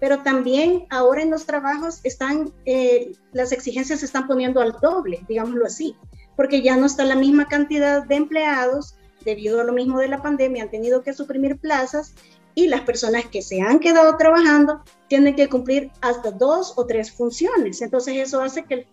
pero 0.00 0.22
también 0.22 0.86
ahora 0.90 1.22
en 1.22 1.30
los 1.30 1.46
trabajos 1.46 2.00
están, 2.04 2.52
eh, 2.66 3.12
las 3.32 3.52
exigencias 3.52 4.00
se 4.00 4.06
están 4.06 4.26
poniendo 4.26 4.60
al 4.60 4.76
doble, 4.82 5.24
digámoslo 5.28 5.66
así, 5.66 5.96
porque 6.36 6.62
ya 6.62 6.76
no 6.76 6.86
está 6.86 7.04
la 7.04 7.16
misma 7.16 7.46
cantidad 7.46 8.04
de 8.04 8.16
empleados, 8.16 8.96
debido 9.24 9.60
a 9.60 9.64
lo 9.64 9.72
mismo 9.72 9.98
de 9.98 10.08
la 10.08 10.22
pandemia, 10.22 10.64
han 10.64 10.70
tenido 10.70 11.02
que 11.02 11.14
suprimir 11.14 11.58
plazas 11.58 12.14
y 12.54 12.68
las 12.68 12.82
personas 12.82 13.26
que 13.26 13.42
se 13.42 13.60
han 13.60 13.80
quedado 13.80 14.16
trabajando 14.16 14.82
tienen 15.08 15.34
que 15.34 15.48
cumplir 15.48 15.90
hasta 16.00 16.30
dos 16.30 16.74
o 16.76 16.86
tres 16.86 17.10
funciones. 17.10 17.82
Entonces 17.82 18.16
eso 18.16 18.42
hace 18.42 18.64
que 18.64 18.74
el, 18.74 18.86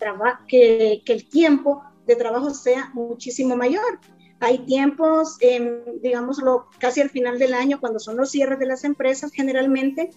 que, 0.47 1.01
que 1.05 1.13
el 1.13 1.29
tiempo 1.29 1.83
de 2.07 2.15
trabajo 2.15 2.51
sea 2.51 2.89
muchísimo 2.93 3.55
mayor. 3.55 3.99
Hay 4.41 4.57
tiempos, 4.65 5.37
eh, 5.39 5.83
digámoslo, 6.01 6.65
casi 6.79 6.99
al 6.99 7.11
final 7.11 7.37
del 7.37 7.53
año, 7.53 7.79
cuando 7.79 7.99
son 7.99 8.17
los 8.17 8.31
cierres 8.31 8.57
de 8.57 8.65
las 8.65 8.83
empresas, 8.83 9.31
generalmente 9.31 10.09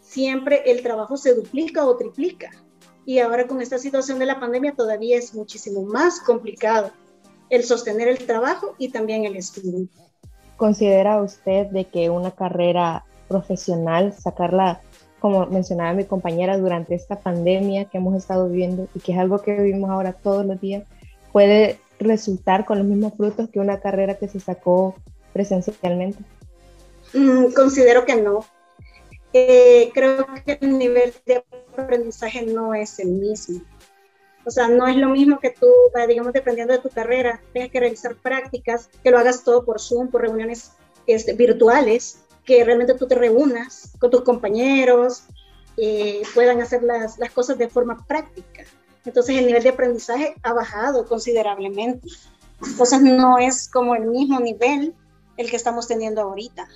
siempre 0.00 0.70
el 0.70 0.80
trabajo 0.82 1.16
se 1.16 1.34
duplica 1.34 1.84
o 1.84 1.96
triplica. 1.96 2.50
Y 3.04 3.18
ahora 3.18 3.48
con 3.48 3.60
esta 3.60 3.78
situación 3.78 4.20
de 4.20 4.26
la 4.26 4.38
pandemia 4.38 4.74
todavía 4.76 5.18
es 5.18 5.34
muchísimo 5.34 5.82
más 5.82 6.20
complicado 6.20 6.92
el 7.50 7.64
sostener 7.64 8.06
el 8.06 8.18
trabajo 8.18 8.76
y 8.78 8.90
también 8.90 9.24
el 9.24 9.34
estudio. 9.34 9.88
¿Considera 10.56 11.20
usted 11.20 11.66
de 11.66 11.84
que 11.86 12.10
una 12.10 12.30
carrera 12.30 13.04
profesional, 13.26 14.12
sacarla, 14.12 14.82
como 15.18 15.46
mencionaba 15.46 15.94
mi 15.94 16.04
compañera, 16.04 16.58
durante 16.58 16.94
esta 16.94 17.18
pandemia 17.18 17.86
que 17.86 17.98
hemos 17.98 18.14
estado 18.14 18.48
viviendo 18.48 18.86
y 18.94 19.00
que 19.00 19.12
es 19.12 19.18
algo 19.18 19.42
que 19.42 19.56
vivimos 19.56 19.90
ahora 19.90 20.12
todos 20.12 20.46
los 20.46 20.60
días, 20.60 20.84
puede 21.32 21.80
resultar 21.98 22.64
con 22.64 22.78
los 22.78 22.86
mismos 22.86 23.14
frutos 23.16 23.48
que 23.50 23.60
una 23.60 23.80
carrera 23.80 24.18
que 24.18 24.28
se 24.28 24.40
sacó 24.40 24.94
presencialmente? 25.32 26.18
Mm, 27.12 27.52
considero 27.52 28.04
que 28.04 28.16
no. 28.16 28.44
Eh, 29.32 29.90
creo 29.92 30.26
que 30.46 30.58
el 30.60 30.78
nivel 30.78 31.12
de 31.26 31.44
aprendizaje 31.76 32.42
no 32.42 32.74
es 32.74 32.98
el 33.00 33.08
mismo. 33.08 33.62
O 34.46 34.50
sea, 34.50 34.68
no 34.68 34.86
es 34.86 34.96
lo 34.96 35.08
mismo 35.08 35.40
que 35.40 35.50
tú, 35.50 35.66
digamos, 36.06 36.32
dependiendo 36.32 36.74
de 36.74 36.80
tu 36.80 36.90
carrera, 36.90 37.40
tengas 37.52 37.70
que 37.70 37.80
realizar 37.80 38.14
prácticas, 38.16 38.90
que 39.02 39.10
lo 39.10 39.18
hagas 39.18 39.42
todo 39.42 39.64
por 39.64 39.80
Zoom, 39.80 40.08
por 40.08 40.20
reuniones 40.20 40.72
este, 41.06 41.32
virtuales, 41.32 42.18
que 42.44 42.62
realmente 42.62 42.94
tú 42.94 43.08
te 43.08 43.14
reúnas 43.14 43.92
con 43.98 44.10
tus 44.10 44.20
compañeros, 44.22 45.24
eh, 45.78 46.22
puedan 46.34 46.60
hacer 46.60 46.82
las, 46.82 47.18
las 47.18 47.30
cosas 47.30 47.56
de 47.56 47.68
forma 47.68 48.06
práctica. 48.06 48.64
Entonces 49.04 49.36
el 49.36 49.46
nivel 49.46 49.62
de 49.62 49.70
aprendizaje 49.70 50.34
ha 50.42 50.52
bajado 50.52 51.06
considerablemente. 51.06 52.08
Entonces 52.64 53.00
no 53.02 53.38
es 53.38 53.68
como 53.68 53.94
el 53.94 54.06
mismo 54.06 54.40
nivel 54.40 54.94
el 55.36 55.50
que 55.50 55.56
estamos 55.56 55.88
teniendo 55.88 56.22
ahorita 56.22 56.68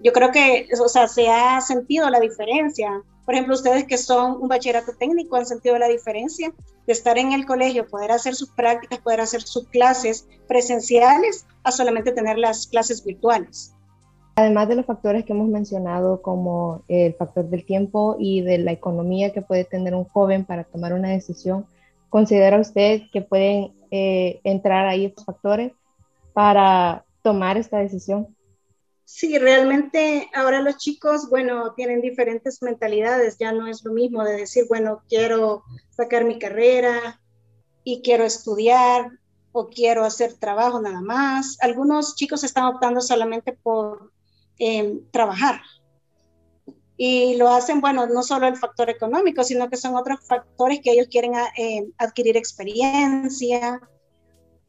yo 0.00 0.12
creo 0.12 0.30
que, 0.30 0.68
o 0.80 0.88
sea, 0.88 1.08
se 1.08 1.28
ha 1.28 1.60
sentido 1.60 2.10
la 2.10 2.20
diferencia. 2.20 3.02
Por 3.24 3.34
ejemplo, 3.34 3.54
ustedes 3.54 3.84
que 3.84 3.98
son 3.98 4.40
un 4.40 4.48
bachillerato 4.48 4.92
técnico 4.92 5.36
han 5.36 5.46
sentido 5.46 5.78
la 5.78 5.88
diferencia 5.88 6.52
de 6.86 6.92
estar 6.92 7.18
en 7.18 7.32
el 7.32 7.46
colegio, 7.46 7.88
poder 7.88 8.12
hacer 8.12 8.34
sus 8.34 8.50
prácticas, 8.50 9.00
poder 9.00 9.20
hacer 9.20 9.42
sus 9.42 9.66
clases 9.68 10.26
presenciales, 10.46 11.46
a 11.64 11.72
solamente 11.72 12.12
tener 12.12 12.38
las 12.38 12.66
clases 12.66 13.04
virtuales. 13.04 13.74
Además 14.38 14.68
de 14.68 14.74
los 14.76 14.84
factores 14.84 15.24
que 15.24 15.32
hemos 15.32 15.48
mencionado, 15.48 16.20
como 16.20 16.84
el 16.88 17.14
factor 17.14 17.48
del 17.48 17.64
tiempo 17.64 18.16
y 18.18 18.42
de 18.42 18.58
la 18.58 18.70
economía 18.70 19.32
que 19.32 19.40
puede 19.40 19.64
tener 19.64 19.94
un 19.94 20.04
joven 20.04 20.44
para 20.44 20.64
tomar 20.64 20.92
una 20.92 21.08
decisión, 21.08 21.66
¿considera 22.10 22.60
usted 22.60 23.00
que 23.10 23.22
pueden 23.22 23.72
eh, 23.90 24.40
entrar 24.44 24.86
ahí 24.86 25.06
estos 25.06 25.24
factores 25.24 25.72
para 26.34 27.02
tomar 27.22 27.56
esta 27.56 27.78
decisión? 27.78 28.36
Sí, 29.06 29.38
realmente 29.38 30.28
ahora 30.34 30.60
los 30.60 30.76
chicos, 30.76 31.30
bueno, 31.30 31.72
tienen 31.72 32.02
diferentes 32.02 32.60
mentalidades, 32.60 33.38
ya 33.38 33.52
no 33.52 33.66
es 33.66 33.82
lo 33.84 33.92
mismo 33.94 34.22
de 34.22 34.36
decir, 34.36 34.66
bueno, 34.68 35.00
quiero 35.08 35.62
sacar 35.88 36.26
mi 36.26 36.38
carrera 36.38 37.22
y 37.84 38.02
quiero 38.02 38.24
estudiar 38.24 39.12
o 39.52 39.68
quiero 39.68 40.04
hacer 40.04 40.34
trabajo 40.34 40.78
nada 40.82 41.00
más. 41.00 41.56
Algunos 41.62 42.16
chicos 42.16 42.44
están 42.44 42.64
optando 42.64 43.00
solamente 43.00 43.54
por 43.54 44.12
em, 44.58 45.00
trabajar. 45.10 45.60
Y 46.96 47.36
lo 47.36 47.48
hacen, 47.48 47.80
bueno, 47.80 48.06
no 48.06 48.22
solo 48.22 48.46
el 48.46 48.56
factor 48.56 48.88
económico, 48.88 49.44
sino 49.44 49.68
que 49.68 49.76
son 49.76 49.96
otros 49.96 50.20
factores 50.26 50.80
que 50.82 50.92
ellos 50.92 51.08
quieren 51.10 51.34
eh, 51.58 51.86
adquirir 51.98 52.36
experiencia, 52.36 53.80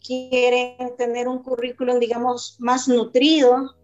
quieren 0.06 0.96
tener 0.98 1.27
un 1.27 1.41
currículum, 1.41 2.00
digamos, 2.00 2.58
más 2.60 2.88
nutrido 2.88 3.77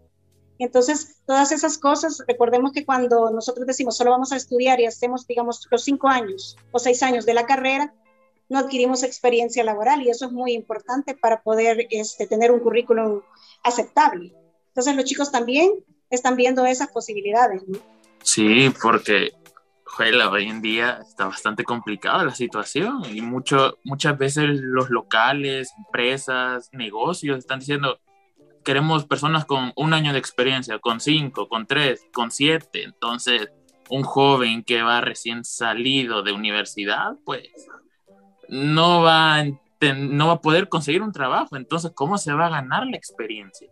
entonces, 0.58 1.16
todas 1.26 1.50
esas 1.52 1.78
cosas, 1.78 2.22
recordemos 2.28 2.72
que 2.72 2.84
cuando 2.84 3.30
nosotros 3.30 3.66
decimos 3.66 3.96
solo 3.96 4.10
vamos 4.10 4.32
a 4.32 4.36
estudiar 4.36 4.80
y 4.80 4.86
hacemos, 4.86 5.26
digamos, 5.26 5.66
los 5.70 5.82
cinco 5.82 6.08
años 6.08 6.56
o 6.70 6.78
seis 6.78 7.02
años 7.02 7.26
de 7.26 7.34
la 7.34 7.46
carrera, 7.46 7.92
no 8.48 8.58
adquirimos 8.58 9.02
experiencia 9.02 9.64
laboral 9.64 10.02
y 10.02 10.10
eso 10.10 10.26
es 10.26 10.32
muy 10.32 10.52
importante 10.52 11.16
para 11.16 11.42
poder 11.42 11.86
este, 11.90 12.26
tener 12.26 12.52
un 12.52 12.60
currículum 12.60 13.22
aceptable. 13.64 14.32
Entonces, 14.68 14.94
los 14.94 15.04
chicos 15.04 15.32
también 15.32 15.72
están 16.14 16.36
viendo 16.36 16.64
esas 16.66 16.88
posibilidades. 16.90 17.62
Sí, 18.22 18.72
porque 18.82 19.32
hoy 19.98 20.48
en 20.48 20.60
día 20.60 21.00
está 21.08 21.26
bastante 21.26 21.64
complicada 21.64 22.24
la 22.24 22.34
situación 22.34 23.02
y 23.12 23.20
mucho, 23.20 23.78
muchas 23.84 24.18
veces 24.18 24.48
los 24.60 24.90
locales, 24.90 25.72
empresas, 25.78 26.68
negocios 26.72 27.38
están 27.38 27.60
diciendo, 27.60 28.00
queremos 28.64 29.04
personas 29.04 29.44
con 29.44 29.72
un 29.76 29.94
año 29.94 30.12
de 30.12 30.18
experiencia, 30.18 30.78
con 30.78 31.00
cinco, 31.00 31.48
con 31.48 31.66
tres, 31.66 32.06
con 32.12 32.30
siete. 32.30 32.82
Entonces, 32.82 33.50
un 33.90 34.02
joven 34.02 34.64
que 34.64 34.82
va 34.82 35.00
recién 35.00 35.44
salido 35.44 36.22
de 36.22 36.32
universidad, 36.32 37.12
pues 37.24 37.48
no 38.48 39.02
va, 39.02 39.44
no 39.96 40.26
va 40.26 40.32
a 40.34 40.40
poder 40.40 40.68
conseguir 40.68 41.02
un 41.02 41.12
trabajo. 41.12 41.56
Entonces, 41.56 41.92
¿cómo 41.94 42.18
se 42.18 42.32
va 42.32 42.46
a 42.46 42.50
ganar 42.50 42.86
la 42.86 42.96
experiencia? 42.96 43.70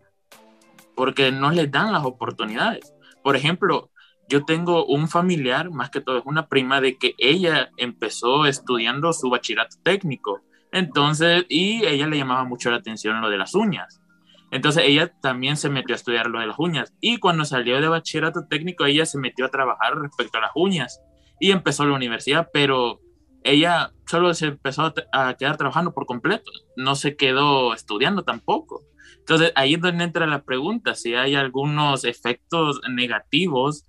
Porque 0.97 1.33
no 1.33 1.51
les 1.51 1.71
dan 1.71 1.93
las 1.93 2.05
oportunidades. 2.05 2.95
Por 3.23 3.37
ejemplo, 3.37 3.91
yo 4.29 4.45
tengo 4.45 4.87
un 4.87 5.09
familiar, 5.09 5.71
más 5.71 5.91
que 5.91 6.01
todo 6.01 6.19
es 6.19 6.25
una 6.27 6.49
prima, 6.49 6.81
de 6.81 6.97
que 6.97 7.15
ella 7.19 7.71
empezó 7.77 8.47
estudiando 8.47 9.13
su 9.13 9.31
bachillerato 9.31 9.77
técnico. 9.83 10.41
Entonces, 10.73 11.45
y 11.49 11.85
ella 11.85 12.07
le 12.07 12.19
llamaba 12.19 12.45
mucho 12.45 12.71
la 12.71 12.79
atención 12.79 13.21
lo 13.21 13.31
de 13.31 13.39
las 13.39 13.55
uñas. 13.55 14.03
Entonces 14.53 14.85
ella 14.87 15.11
también 15.21 15.57
se 15.57 15.71
metió 15.71 15.95
a 15.95 15.97
estudiar 15.97 16.27
lo 16.27 16.39
de 16.39 16.47
las 16.47 16.59
uñas 16.59 16.93
y 17.01 17.17
cuando 17.17 17.47
salió 17.47 17.81
de 17.81 17.89
bachillerato 17.89 18.47
técnico 18.49 18.85
ella 18.85 19.07
se 19.07 19.19
metió 19.19 19.47
a 19.47 19.51
trabajar 19.51 19.99
respecto 19.99 20.37
a 20.37 20.43
las 20.43 20.51
uñas 20.55 21.01
y 21.41 21.53
empezó 21.53 21.87
la 21.87 21.95
universidad, 21.95 22.51
pero 22.53 23.01
ella 23.45 23.93
solo 24.07 24.35
se 24.35 24.49
empezó 24.49 24.93
a 25.13 25.35
quedar 25.39 25.57
trabajando 25.57 25.95
por 25.95 26.05
completo, 26.05 26.51
no 26.77 26.95
se 26.97 27.17
quedó 27.17 27.73
estudiando 27.73 28.25
tampoco. 28.25 28.83
Entonces 29.19 29.53
ahí 29.55 29.75
es 29.75 29.81
donde 29.81 30.05
entra 30.05 30.27
la 30.27 30.43
pregunta, 30.43 30.95
si 30.95 31.15
hay 31.15 31.35
algunos 31.35 32.05
efectos 32.05 32.81
negativos 32.91 33.85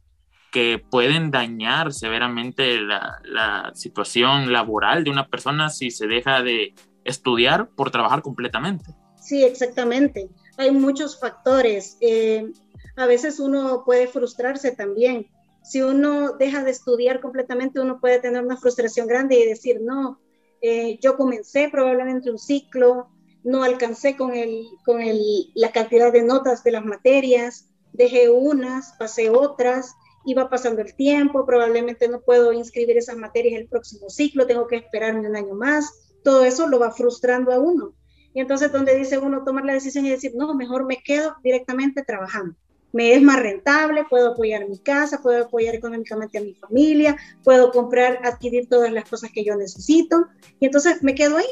que 0.51 0.77
pueden 0.77 1.31
dañar 1.31 1.93
severamente 1.93 2.79
la, 2.79 3.19
la 3.23 3.71
situación 3.73 4.53
laboral 4.53 5.03
de 5.03 5.09
una 5.09 5.27
persona 5.27 5.69
si 5.69 5.89
se 5.89 6.07
deja 6.07 6.43
de 6.43 6.75
estudiar 7.03 7.69
por 7.69 7.89
trabajar 7.89 8.21
completamente. 8.21 8.93
Sí, 9.19 9.43
exactamente 9.43 10.29
hay 10.57 10.71
muchos 10.71 11.19
factores. 11.19 11.97
Eh, 12.01 12.51
a 12.95 13.05
veces 13.05 13.39
uno 13.39 13.83
puede 13.85 14.07
frustrarse 14.07 14.71
también. 14.71 15.27
Si 15.63 15.81
uno 15.81 16.33
deja 16.33 16.63
de 16.63 16.71
estudiar 16.71 17.21
completamente, 17.21 17.79
uno 17.79 17.99
puede 17.99 18.19
tener 18.19 18.43
una 18.43 18.57
frustración 18.57 19.07
grande 19.07 19.39
y 19.39 19.45
decir, 19.45 19.79
no, 19.81 20.19
eh, 20.61 20.99
yo 21.01 21.15
comencé 21.15 21.69
probablemente 21.71 22.29
un 22.29 22.37
ciclo, 22.37 23.09
no 23.43 23.63
alcancé 23.63 24.15
con, 24.15 24.33
el, 24.33 24.65
con 24.85 25.01
el, 25.01 25.21
la 25.53 25.71
cantidad 25.71 26.11
de 26.11 26.23
notas 26.23 26.63
de 26.63 26.71
las 26.71 26.85
materias, 26.85 27.69
dejé 27.91 28.29
unas, 28.29 28.93
pasé 28.97 29.29
otras, 29.29 29.95
iba 30.25 30.49
pasando 30.49 30.81
el 30.81 30.95
tiempo, 30.95 31.45
probablemente 31.45 32.07
no 32.07 32.21
puedo 32.21 32.53
inscribir 32.53 32.97
esas 32.97 33.17
materias 33.17 33.59
el 33.59 33.67
próximo 33.67 34.09
ciclo, 34.09 34.47
tengo 34.47 34.67
que 34.67 34.77
esperarme 34.77 35.27
un 35.27 35.35
año 35.35 35.55
más. 35.55 36.13
Todo 36.23 36.43
eso 36.45 36.67
lo 36.67 36.79
va 36.79 36.91
frustrando 36.91 37.51
a 37.51 37.59
uno. 37.59 37.93
Y 38.33 38.39
entonces 38.39 38.71
donde 38.71 38.95
dice 38.95 39.19
uno 39.19 39.43
tomar 39.43 39.65
la 39.65 39.73
decisión 39.73 40.05
y 40.05 40.09
decir, 40.09 40.31
no, 40.35 40.55
mejor 40.55 40.85
me 40.85 40.97
quedo 41.03 41.35
directamente 41.43 42.03
trabajando. 42.03 42.55
Me 42.91 43.13
es 43.13 43.21
más 43.21 43.39
rentable, 43.39 44.05
puedo 44.09 44.31
apoyar 44.31 44.69
mi 44.69 44.77
casa, 44.77 45.19
puedo 45.21 45.45
apoyar 45.45 45.75
económicamente 45.75 46.37
a 46.37 46.41
mi 46.41 46.53
familia, 46.53 47.17
puedo 47.43 47.71
comprar, 47.71 48.19
adquirir 48.23 48.69
todas 48.69 48.91
las 48.91 49.09
cosas 49.09 49.31
que 49.31 49.43
yo 49.43 49.55
necesito. 49.55 50.27
Y 50.59 50.67
entonces 50.67 51.01
me 51.01 51.15
quedo 51.15 51.37
ahí. 51.37 51.45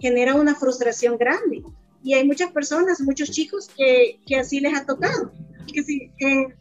Genera 0.00 0.34
una 0.34 0.54
frustración 0.54 1.16
grande. 1.18 1.62
Y 2.02 2.14
hay 2.14 2.26
muchas 2.26 2.50
personas, 2.52 3.00
muchos 3.00 3.30
chicos 3.30 3.68
que, 3.76 4.20
que 4.26 4.36
así 4.36 4.60
les 4.60 4.74
ha 4.74 4.86
tocado, 4.86 5.30
que 5.72 5.82
si, 5.82 6.10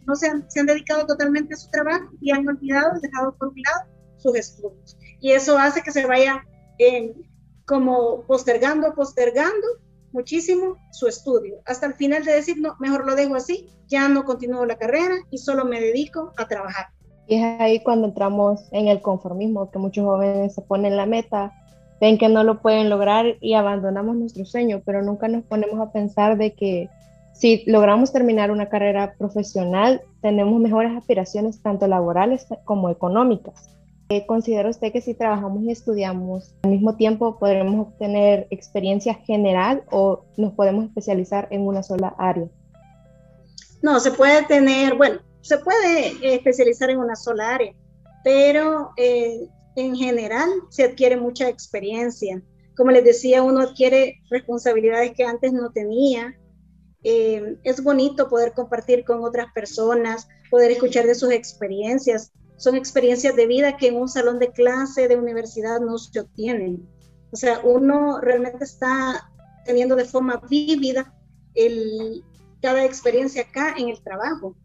no 0.05 0.15
se 0.15 0.27
han, 0.27 0.50
se 0.51 0.60
han 0.60 0.65
dedicado 0.65 1.05
totalmente 1.05 1.53
a 1.53 1.58
su 1.58 1.69
trabajo 1.72 2.10
y 2.19 2.31
han 2.31 2.48
olvidado, 2.48 3.00
dejado 3.00 3.36
por 3.38 3.50
un 3.50 3.55
lado 3.55 3.89
sus 4.17 4.36
estudios. 4.36 4.98
Y 5.22 5.31
eso 5.31 5.58
hace 5.58 5.81
que 5.81 5.91
se 5.91 6.05
vaya 6.05 6.43
en 6.77 7.13
como 7.65 8.24
postergando, 8.24 8.93
postergando 8.96 9.67
muchísimo 10.12 10.77
su 10.91 11.08
estudio, 11.08 11.62
hasta 11.65 11.86
el 11.86 11.93
final 11.93 12.25
de 12.25 12.34
decir, 12.34 12.60
no, 12.60 12.75
mejor 12.79 13.05
lo 13.05 13.15
dejo 13.15 13.36
así, 13.36 13.69
ya 13.88 14.10
no 14.10 14.24
continúo 14.24 14.65
la 14.65 14.77
carrera 14.77 15.15
y 15.29 15.38
solo 15.38 15.65
me 15.65 15.79
dedico 15.79 16.34
a 16.38 16.48
trabajar. 16.48 16.88
Y 17.27 17.36
es 17.36 17.62
ahí 17.62 17.84
cuando 17.84 18.08
entramos 18.08 18.67
en 18.72 18.88
el 18.88 19.01
conformismo, 19.01 19.69
que 19.69 19.77
muchos 19.77 20.03
jóvenes 20.03 20.55
se 20.55 20.63
ponen 20.63 20.98
la 20.98 21.05
meta, 21.05 21.53
ven 22.00 22.18
que 22.18 22.29
no 22.29 22.44
lo 22.44 22.62
pueden 22.62 22.89
lograr 22.89 23.38
y 23.41 23.53
abandonamos 23.53 24.15
nuestro 24.15 24.46
sueño, 24.46 24.82
pero 24.86 25.01
nunca 25.01 25.27
nos 25.27 25.44
ponemos 25.44 25.79
a 25.79 25.91
pensar 25.91 26.38
de 26.38 26.53
que 26.53 26.89
si 27.34 27.63
logramos 27.68 28.12
terminar 28.12 28.51
una 28.51 28.68
carrera 28.68 29.15
profesional, 29.18 30.01
tenemos 30.22 30.60
mejores 30.60 30.96
aspiraciones 30.98 31.62
tanto 31.62 31.88
laborales 31.88 32.46
como 32.65 32.89
económicas. 32.89 33.70
Eh, 34.10 34.25
¿Considera 34.25 34.70
usted 34.70 34.91
que 34.91 35.01
si 35.01 35.13
trabajamos 35.13 35.63
y 35.63 35.72
estudiamos 35.72 36.56
al 36.63 36.72
mismo 36.72 36.96
tiempo 36.96 37.38
podremos 37.38 37.88
obtener 37.88 38.48
experiencia 38.50 39.13
general 39.13 39.84
o 39.91 40.25
nos 40.36 40.53
podemos 40.53 40.86
especializar 40.86 41.48
en 41.51 41.62
una 41.62 41.84
sola 41.84 42.15
área? 42.18 42.48
No, 43.82 44.00
se 44.00 44.12
puede 44.12 44.44
tener, 44.44 44.96
bueno, 44.96 45.20
se 45.41 45.60
puede 45.60 46.36
especializar 46.36 46.89
en 46.89 46.98
una 46.98 47.15
sola 47.15 47.56
área, 47.56 47.74
pero 48.24 48.89
eh, 48.98 49.48
en 49.76 49.96
general 49.96 50.50
se 50.70 50.84
adquiere 50.84 51.18
mucha 51.18 51.48
experiencia. 51.50 52.42
Como 52.76 52.92
les 52.92 53.04
decía, 53.04 53.44
uno 53.44 53.62
adquiere 53.62 54.22
responsabilidades 54.30 55.12
que 55.12 55.24
antes 55.24 55.52
no 55.54 55.72
tenía, 55.72 56.36
eh, 57.04 57.58
es 57.64 57.84
bonito 57.84 58.30
poder 58.30 58.54
compartir 58.54 59.06
con 59.06 59.24
otras 59.24 59.52
personas, 59.54 60.28
poder 60.52 60.72
escuchar 60.72 61.06
de 61.06 61.16
sus 61.16 61.32
experiencias. 61.32 62.32
Son 62.58 62.76
experiencias 62.76 63.36
de 63.36 63.48
vida 63.48 63.78
que 63.78 63.88
en 63.88 63.96
un 63.96 64.10
salón 64.10 64.40
de 64.40 64.52
clase 64.52 65.08
de 65.08 65.16
universidad 65.16 65.80
no 65.80 65.98
se 65.98 66.20
obtienen. 66.20 66.88
O 67.32 67.36
sea, 67.36 67.62
uno 67.64 68.20
realmente 68.22 68.64
está 68.64 69.32
teniendo 69.66 69.96
de 69.96 70.06
forma 70.06 70.42
vívida 70.50 71.14
cada 72.62 72.84
experiencia 72.84 73.44
acá 73.44 73.76
en 73.78 73.90
el 73.90 74.02
trabajo. 74.02 74.56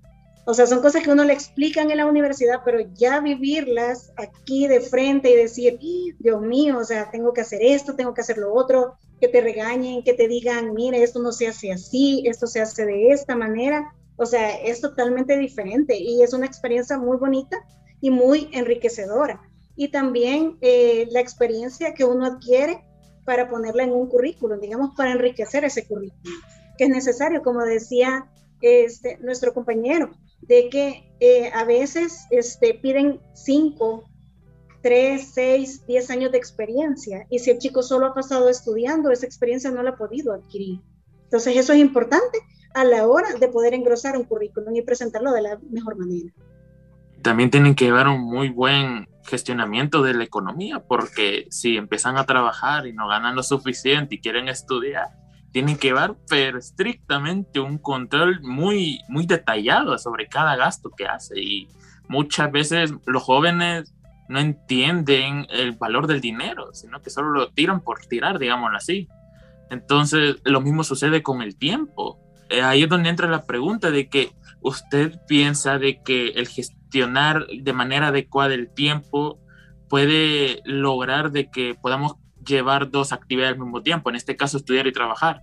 O 0.46 0.52
sea, 0.52 0.66
son 0.66 0.82
cosas 0.82 1.02
que 1.02 1.10
uno 1.10 1.24
le 1.24 1.32
explican 1.32 1.90
en 1.90 1.96
la 1.96 2.06
universidad, 2.06 2.60
pero 2.64 2.80
ya 2.94 3.20
vivirlas 3.20 4.12
aquí 4.16 4.66
de 4.66 4.80
frente 4.80 5.30
y 5.30 5.36
decir, 5.36 5.78
Dios 6.18 6.42
mío, 6.42 6.78
o 6.78 6.84
sea, 6.84 7.10
tengo 7.10 7.32
que 7.32 7.40
hacer 7.40 7.62
esto, 7.62 7.96
tengo 7.96 8.12
que 8.12 8.20
hacer 8.20 8.36
lo 8.36 8.52
otro, 8.52 8.94
que 9.20 9.28
te 9.28 9.40
regañen, 9.40 10.02
que 10.02 10.12
te 10.12 10.28
digan, 10.28 10.74
mire, 10.74 11.02
esto 11.02 11.20
no 11.20 11.32
se 11.32 11.48
hace 11.48 11.72
así, 11.72 12.24
esto 12.26 12.46
se 12.46 12.60
hace 12.60 12.84
de 12.84 13.08
esta 13.08 13.34
manera. 13.34 13.94
O 14.16 14.26
sea, 14.26 14.60
es 14.60 14.82
totalmente 14.82 15.38
diferente 15.38 15.96
y 15.96 16.22
es 16.22 16.34
una 16.34 16.46
experiencia 16.46 16.98
muy 16.98 17.16
bonita 17.16 17.56
y 18.02 18.10
muy 18.10 18.50
enriquecedora. 18.52 19.40
Y 19.76 19.88
también 19.88 20.58
eh, 20.60 21.08
la 21.10 21.20
experiencia 21.20 21.94
que 21.94 22.04
uno 22.04 22.26
adquiere 22.26 22.84
para 23.24 23.48
ponerla 23.48 23.84
en 23.84 23.92
un 23.92 24.08
currículum, 24.08 24.60
digamos, 24.60 24.90
para 24.94 25.12
enriquecer 25.12 25.64
ese 25.64 25.86
currículum, 25.86 26.38
que 26.76 26.84
es 26.84 26.90
necesario, 26.90 27.42
como 27.42 27.62
decía 27.62 28.30
este, 28.60 29.18
nuestro 29.18 29.52
compañero, 29.52 30.10
de 30.48 30.68
que 30.68 31.10
eh, 31.20 31.50
a 31.54 31.64
veces 31.64 32.26
este, 32.30 32.74
piden 32.74 33.20
cinco, 33.34 34.04
tres, 34.82 35.30
seis, 35.32 35.86
diez 35.86 36.10
años 36.10 36.32
de 36.32 36.38
experiencia 36.38 37.26
y 37.30 37.38
si 37.38 37.50
el 37.50 37.58
chico 37.58 37.82
solo 37.82 38.06
ha 38.06 38.14
pasado 38.14 38.48
estudiando, 38.48 39.10
esa 39.10 39.26
experiencia 39.26 39.70
no 39.70 39.82
la 39.82 39.90
ha 39.90 39.96
podido 39.96 40.32
adquirir. 40.32 40.80
Entonces 41.24 41.56
eso 41.56 41.72
es 41.72 41.78
importante 41.78 42.38
a 42.74 42.84
la 42.84 43.06
hora 43.06 43.28
de 43.40 43.48
poder 43.48 43.72
engrosar 43.74 44.16
un 44.16 44.24
currículum 44.24 44.74
y 44.76 44.82
presentarlo 44.82 45.32
de 45.32 45.42
la 45.42 45.58
mejor 45.70 45.96
manera. 45.96 46.30
También 47.22 47.50
tienen 47.50 47.74
que 47.74 47.86
llevar 47.86 48.08
un 48.08 48.20
muy 48.20 48.50
buen 48.50 49.08
gestionamiento 49.24 50.02
de 50.02 50.12
la 50.12 50.24
economía, 50.24 50.80
porque 50.80 51.46
si 51.50 51.78
empiezan 51.78 52.18
a 52.18 52.26
trabajar 52.26 52.86
y 52.86 52.92
no 52.92 53.08
ganan 53.08 53.34
lo 53.34 53.42
suficiente 53.42 54.16
y 54.16 54.20
quieren 54.20 54.48
estudiar, 54.48 55.08
tienen 55.54 55.76
que 55.78 55.88
llevar 55.88 56.16
pero 56.28 56.58
estrictamente 56.58 57.60
un 57.60 57.78
control 57.78 58.42
muy, 58.42 58.98
muy 59.08 59.24
detallado 59.24 59.96
sobre 59.98 60.26
cada 60.26 60.56
gasto 60.56 60.90
que 60.90 61.06
hace 61.06 61.40
y 61.40 61.68
muchas 62.08 62.50
veces 62.50 62.92
los 63.06 63.22
jóvenes 63.22 63.94
no 64.28 64.40
entienden 64.40 65.46
el 65.50 65.72
valor 65.72 66.08
del 66.08 66.20
dinero, 66.20 66.74
sino 66.74 67.00
que 67.00 67.10
solo 67.10 67.30
lo 67.30 67.50
tiran 67.50 67.80
por 67.82 68.04
tirar, 68.06 68.40
digámoslo 68.40 68.76
así. 68.76 69.06
Entonces, 69.70 70.38
lo 70.44 70.60
mismo 70.60 70.82
sucede 70.82 71.22
con 71.22 71.40
el 71.40 71.56
tiempo. 71.56 72.18
Eh, 72.48 72.60
ahí 72.60 72.82
es 72.82 72.88
donde 72.88 73.10
entra 73.10 73.28
la 73.28 73.46
pregunta 73.46 73.92
de 73.92 74.08
que 74.08 74.32
usted 74.60 75.20
piensa 75.28 75.78
de 75.78 76.02
que 76.02 76.30
el 76.30 76.48
gestionar 76.48 77.46
de 77.46 77.72
manera 77.72 78.08
adecuada 78.08 78.54
el 78.54 78.68
tiempo 78.74 79.38
puede 79.88 80.62
lograr 80.64 81.30
de 81.30 81.48
que 81.48 81.76
podamos 81.80 82.16
llevar 82.44 82.90
dos 82.90 83.12
actividades 83.12 83.54
al 83.54 83.60
mismo 83.60 83.82
tiempo, 83.82 84.10
en 84.10 84.16
este 84.16 84.36
caso 84.36 84.56
estudiar 84.56 84.86
y 84.86 84.92
trabajar? 84.92 85.42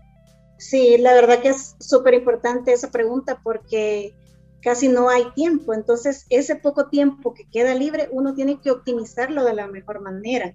Sí, 0.57 0.97
la 0.99 1.13
verdad 1.13 1.41
que 1.41 1.49
es 1.49 1.75
súper 1.79 2.13
importante 2.13 2.71
esa 2.71 2.91
pregunta 2.91 3.39
porque 3.43 4.13
casi 4.61 4.87
no 4.87 5.09
hay 5.09 5.25
tiempo. 5.31 5.73
Entonces, 5.73 6.25
ese 6.29 6.55
poco 6.55 6.87
tiempo 6.87 7.33
que 7.33 7.49
queda 7.49 7.73
libre, 7.73 8.09
uno 8.11 8.33
tiene 8.33 8.61
que 8.61 8.71
optimizarlo 8.71 9.43
de 9.43 9.53
la 9.53 9.67
mejor 9.67 10.01
manera 10.01 10.53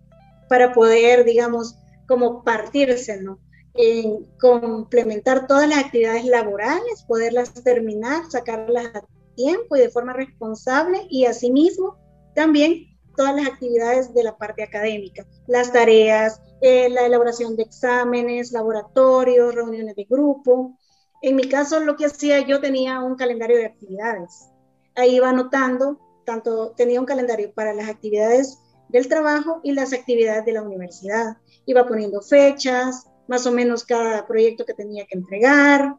para 0.49 0.73
poder, 0.73 1.25
digamos, 1.25 1.77
como 2.07 2.45
partirse, 2.45 3.21
¿no? 3.21 3.41
En 3.75 4.25
complementar 4.41 5.47
todas 5.47 5.69
las 5.69 5.79
actividades 5.79 6.25
laborales, 6.25 7.05
poderlas 7.07 7.53
terminar, 7.53 8.31
sacarlas 8.31 8.87
a 8.95 9.03
tiempo 9.35 9.77
y 9.77 9.81
de 9.81 9.91
forma 9.91 10.13
responsable 10.13 11.07
y 11.11 11.27
asimismo 11.27 11.99
también 12.35 12.96
todas 13.17 13.35
las 13.35 13.47
actividades 13.47 14.15
de 14.15 14.23
la 14.23 14.37
parte 14.37 14.63
académica, 14.63 15.27
las 15.47 15.73
tareas, 15.73 16.41
eh, 16.61 16.89
la 16.89 17.05
elaboración 17.05 17.57
de 17.57 17.65
exámenes, 17.65 18.53
laboratorios, 18.53 19.55
reuniones 19.55 19.97
de 19.97 20.05
grupo. 20.05 20.77
En 21.23 21.37
mi 21.37 21.49
caso, 21.49 21.81
lo 21.81 21.97
que 21.97 22.07
hacía, 22.07 22.41
yo 22.41 22.61
tenía 22.61 23.01
un 23.01 23.17
calendario 23.17 23.57
de 23.57 23.67
actividades. 23.67 24.49
Ahí 24.95 25.17
iba 25.17 25.29
anotando, 25.29 25.99
tanto 26.25 26.73
tenía 26.73 27.01
un 27.01 27.07
calendario 27.07 27.53
para 27.53 27.75
las 27.75 27.89
actividades 27.89 28.59
del 28.89 29.09
trabajo 29.09 29.61
y 29.63 29.73
las 29.73 29.93
actividades 29.93 30.45
de 30.45 30.53
la 30.53 30.63
universidad. 30.63 31.37
Iba 31.67 31.87
poniendo 31.87 32.23
fechas, 32.23 33.07
más 33.29 33.47
o 33.47 33.53
menos 33.53 33.85
cada 33.85 34.27
proyecto 34.27 34.65
que 34.65 34.75
tenía 34.75 35.07
que 35.07 35.19
entregar. 35.19 35.97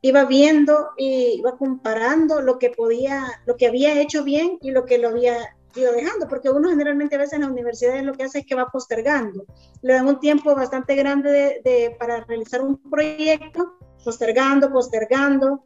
Iba 0.00 0.24
viendo 0.24 0.90
y 0.96 1.38
iba 1.38 1.56
comparando 1.56 2.40
lo 2.40 2.58
que 2.58 2.70
podía, 2.70 3.24
lo 3.46 3.56
que 3.56 3.66
había 3.66 4.00
hecho 4.00 4.24
bien 4.24 4.58
y 4.60 4.72
lo 4.72 4.84
que 4.84 4.98
lo 4.98 5.08
había 5.08 5.56
ido 5.74 5.92
dejando, 5.92 6.28
porque 6.28 6.50
uno 6.50 6.68
generalmente 6.68 7.16
a 7.16 7.18
veces 7.18 7.34
en 7.34 7.42
la 7.42 7.48
universidad 7.48 8.00
lo 8.02 8.12
que 8.12 8.24
hace 8.24 8.40
es 8.40 8.46
que 8.46 8.54
va 8.54 8.66
postergando. 8.66 9.44
Le 9.82 9.94
dan 9.94 10.06
un 10.06 10.20
tiempo 10.20 10.54
bastante 10.54 10.94
grande 10.94 11.60
de, 11.64 11.96
para 11.98 12.24
realizar 12.24 12.60
un 12.60 12.76
proyecto, 12.76 13.74
postergando, 14.04 14.72
postergando, 14.72 15.64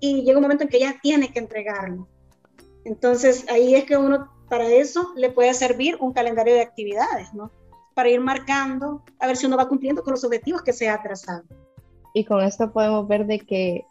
y 0.00 0.22
llega 0.22 0.38
un 0.38 0.42
momento 0.42 0.64
en 0.64 0.70
que 0.70 0.80
ya 0.80 0.98
tiene 1.02 1.32
que 1.32 1.38
entregarlo. 1.38 2.08
Entonces 2.84 3.44
ahí 3.48 3.74
es 3.74 3.84
que 3.84 3.96
uno 3.96 4.30
para 4.48 4.68
eso 4.68 5.12
le 5.16 5.30
puede 5.30 5.52
servir 5.54 5.96
un 6.00 6.12
calendario 6.12 6.54
de 6.54 6.60
actividades, 6.60 7.32
¿no? 7.34 7.50
Para 7.94 8.10
ir 8.10 8.20
marcando, 8.20 9.02
a 9.18 9.26
ver 9.26 9.36
si 9.36 9.46
uno 9.46 9.56
va 9.56 9.68
cumpliendo 9.68 10.02
con 10.02 10.12
los 10.12 10.24
objetivos 10.24 10.62
que 10.62 10.72
se 10.72 10.88
ha 10.88 11.02
trazado. 11.02 11.44
Y 12.14 12.24
con 12.24 12.40
esto 12.42 12.72
podemos 12.72 13.08
ver 13.08 13.26
de 13.26 13.40
que 13.40 13.86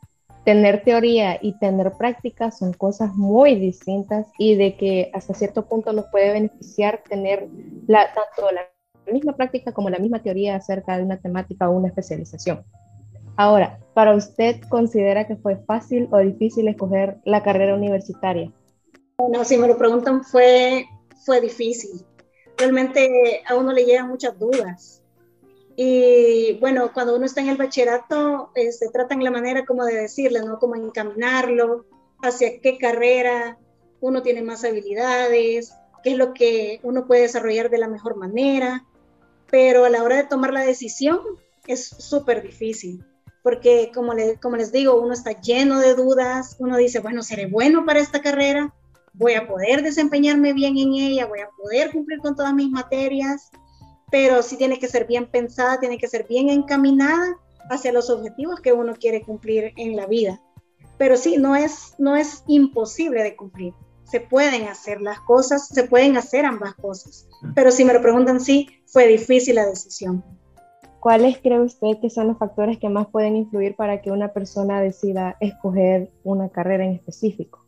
tener 0.45 0.83
teoría 0.83 1.39
y 1.41 1.57
tener 1.57 1.91
práctica 1.93 2.51
son 2.51 2.71
cosas 2.71 3.15
muy 3.15 3.55
distintas 3.55 4.27
y 4.37 4.55
de 4.55 4.77
que 4.77 5.09
hasta 5.13 5.33
cierto 5.33 5.65
punto 5.65 5.91
nos 5.91 6.05
puede 6.05 6.31
beneficiar 6.31 7.03
tener 7.09 7.49
la, 7.87 8.13
tanto 8.13 8.51
la 8.51 8.61
misma 9.11 9.35
práctica 9.35 9.71
como 9.71 9.89
la 9.89 9.97
misma 9.97 10.21
teoría 10.21 10.55
acerca 10.55 10.97
de 10.97 11.03
una 11.03 11.17
temática 11.17 11.67
o 11.67 11.73
una 11.73 11.87
especialización. 11.87 12.63
Ahora, 13.37 13.79
¿para 13.93 14.15
usted 14.15 14.61
considera 14.69 15.27
que 15.27 15.35
fue 15.35 15.57
fácil 15.65 16.07
o 16.11 16.19
difícil 16.19 16.67
escoger 16.67 17.17
la 17.25 17.43
carrera 17.43 17.75
universitaria? 17.75 18.51
No, 19.31 19.43
si 19.43 19.57
me 19.57 19.67
lo 19.67 19.77
preguntan, 19.77 20.23
fue, 20.23 20.85
fue 21.25 21.41
difícil. 21.41 22.05
Realmente 22.57 23.41
a 23.47 23.55
uno 23.55 23.73
le 23.73 23.83
llegan 23.83 24.07
muchas 24.07 24.37
dudas 24.39 25.04
y 25.77 26.57
bueno, 26.59 26.91
cuando 26.93 27.15
uno 27.15 27.25
está 27.25 27.41
en 27.41 27.49
el 27.49 27.57
bachillerato, 27.57 28.51
se 28.55 28.67
este, 28.67 28.89
tratan 28.89 29.23
la 29.23 29.31
manera 29.31 29.65
como 29.65 29.83
de 29.83 29.95
decirle, 29.95 30.39
¿no? 30.39 30.57
Como 30.57 30.75
encaminarlo, 30.75 31.85
hacia 32.21 32.61
qué 32.61 32.77
carrera 32.77 33.57
uno 33.99 34.21
tiene 34.21 34.41
más 34.41 34.63
habilidades, 34.63 35.73
qué 36.03 36.11
es 36.11 36.17
lo 36.17 36.33
que 36.33 36.79
uno 36.83 37.07
puede 37.07 37.23
desarrollar 37.23 37.69
de 37.69 37.77
la 37.77 37.89
mejor 37.89 38.15
manera. 38.15 38.85
Pero 39.51 39.83
a 39.83 39.89
la 39.89 40.03
hora 40.03 40.17
de 40.17 40.23
tomar 40.23 40.53
la 40.53 40.61
decisión 40.61 41.19
es 41.67 41.87
súper 41.87 42.41
difícil, 42.41 43.03
porque 43.43 43.91
como, 43.93 44.13
como 44.41 44.55
les 44.55 44.71
digo, 44.71 44.99
uno 44.99 45.13
está 45.13 45.39
lleno 45.41 45.79
de 45.79 45.93
dudas, 45.93 46.55
uno 46.59 46.77
dice, 46.77 46.99
bueno, 46.99 47.21
seré 47.21 47.47
bueno 47.47 47.85
para 47.85 47.99
esta 47.99 48.21
carrera, 48.21 48.73
voy 49.13 49.33
a 49.33 49.47
poder 49.47 49.81
desempeñarme 49.83 50.53
bien 50.53 50.77
en 50.77 50.93
ella, 50.93 51.25
voy 51.25 51.39
a 51.39 51.49
poder 51.49 51.91
cumplir 51.91 52.19
con 52.19 52.35
todas 52.35 52.53
mis 52.53 52.69
materias 52.69 53.51
pero 54.11 54.41
sí 54.43 54.57
tiene 54.57 54.79
que 54.79 54.87
ser 54.87 55.05
bien 55.05 55.25
pensada, 55.29 55.79
tiene 55.79 55.97
que 55.97 56.07
ser 56.07 56.25
bien 56.27 56.49
encaminada 56.49 57.37
hacia 57.69 57.91
los 57.91 58.09
objetivos 58.09 58.59
que 58.59 58.73
uno 58.73 58.93
quiere 58.95 59.21
cumplir 59.21 59.73
en 59.77 59.95
la 59.95 60.05
vida. 60.05 60.41
Pero 60.97 61.17
sí, 61.17 61.37
no 61.37 61.55
es, 61.55 61.95
no 61.97 62.15
es 62.15 62.43
imposible 62.47 63.23
de 63.23 63.35
cumplir. 63.35 63.73
Se 64.03 64.19
pueden 64.21 64.67
hacer 64.67 65.01
las 65.01 65.19
cosas, 65.21 65.67
se 65.67 65.83
pueden 65.83 66.15
hacer 66.15 66.45
ambas 66.45 66.75
cosas. 66.75 67.27
Pero 67.55 67.71
si 67.71 67.83
me 67.83 67.93
lo 67.93 68.01
preguntan, 68.01 68.39
sí, 68.39 68.69
fue 68.85 69.07
difícil 69.07 69.55
la 69.55 69.65
decisión. 69.65 70.23
¿Cuáles 70.99 71.37
cree 71.39 71.59
usted 71.59 71.99
que 72.01 72.09
son 72.09 72.27
los 72.27 72.37
factores 72.37 72.79
que 72.79 72.89
más 72.89 73.07
pueden 73.07 73.35
influir 73.35 73.75
para 73.75 74.01
que 74.01 74.11
una 74.11 74.33
persona 74.33 74.81
decida 74.81 75.37
escoger 75.39 76.11
una 76.23 76.49
carrera 76.49 76.85
en 76.85 76.93
específico? 76.93 77.63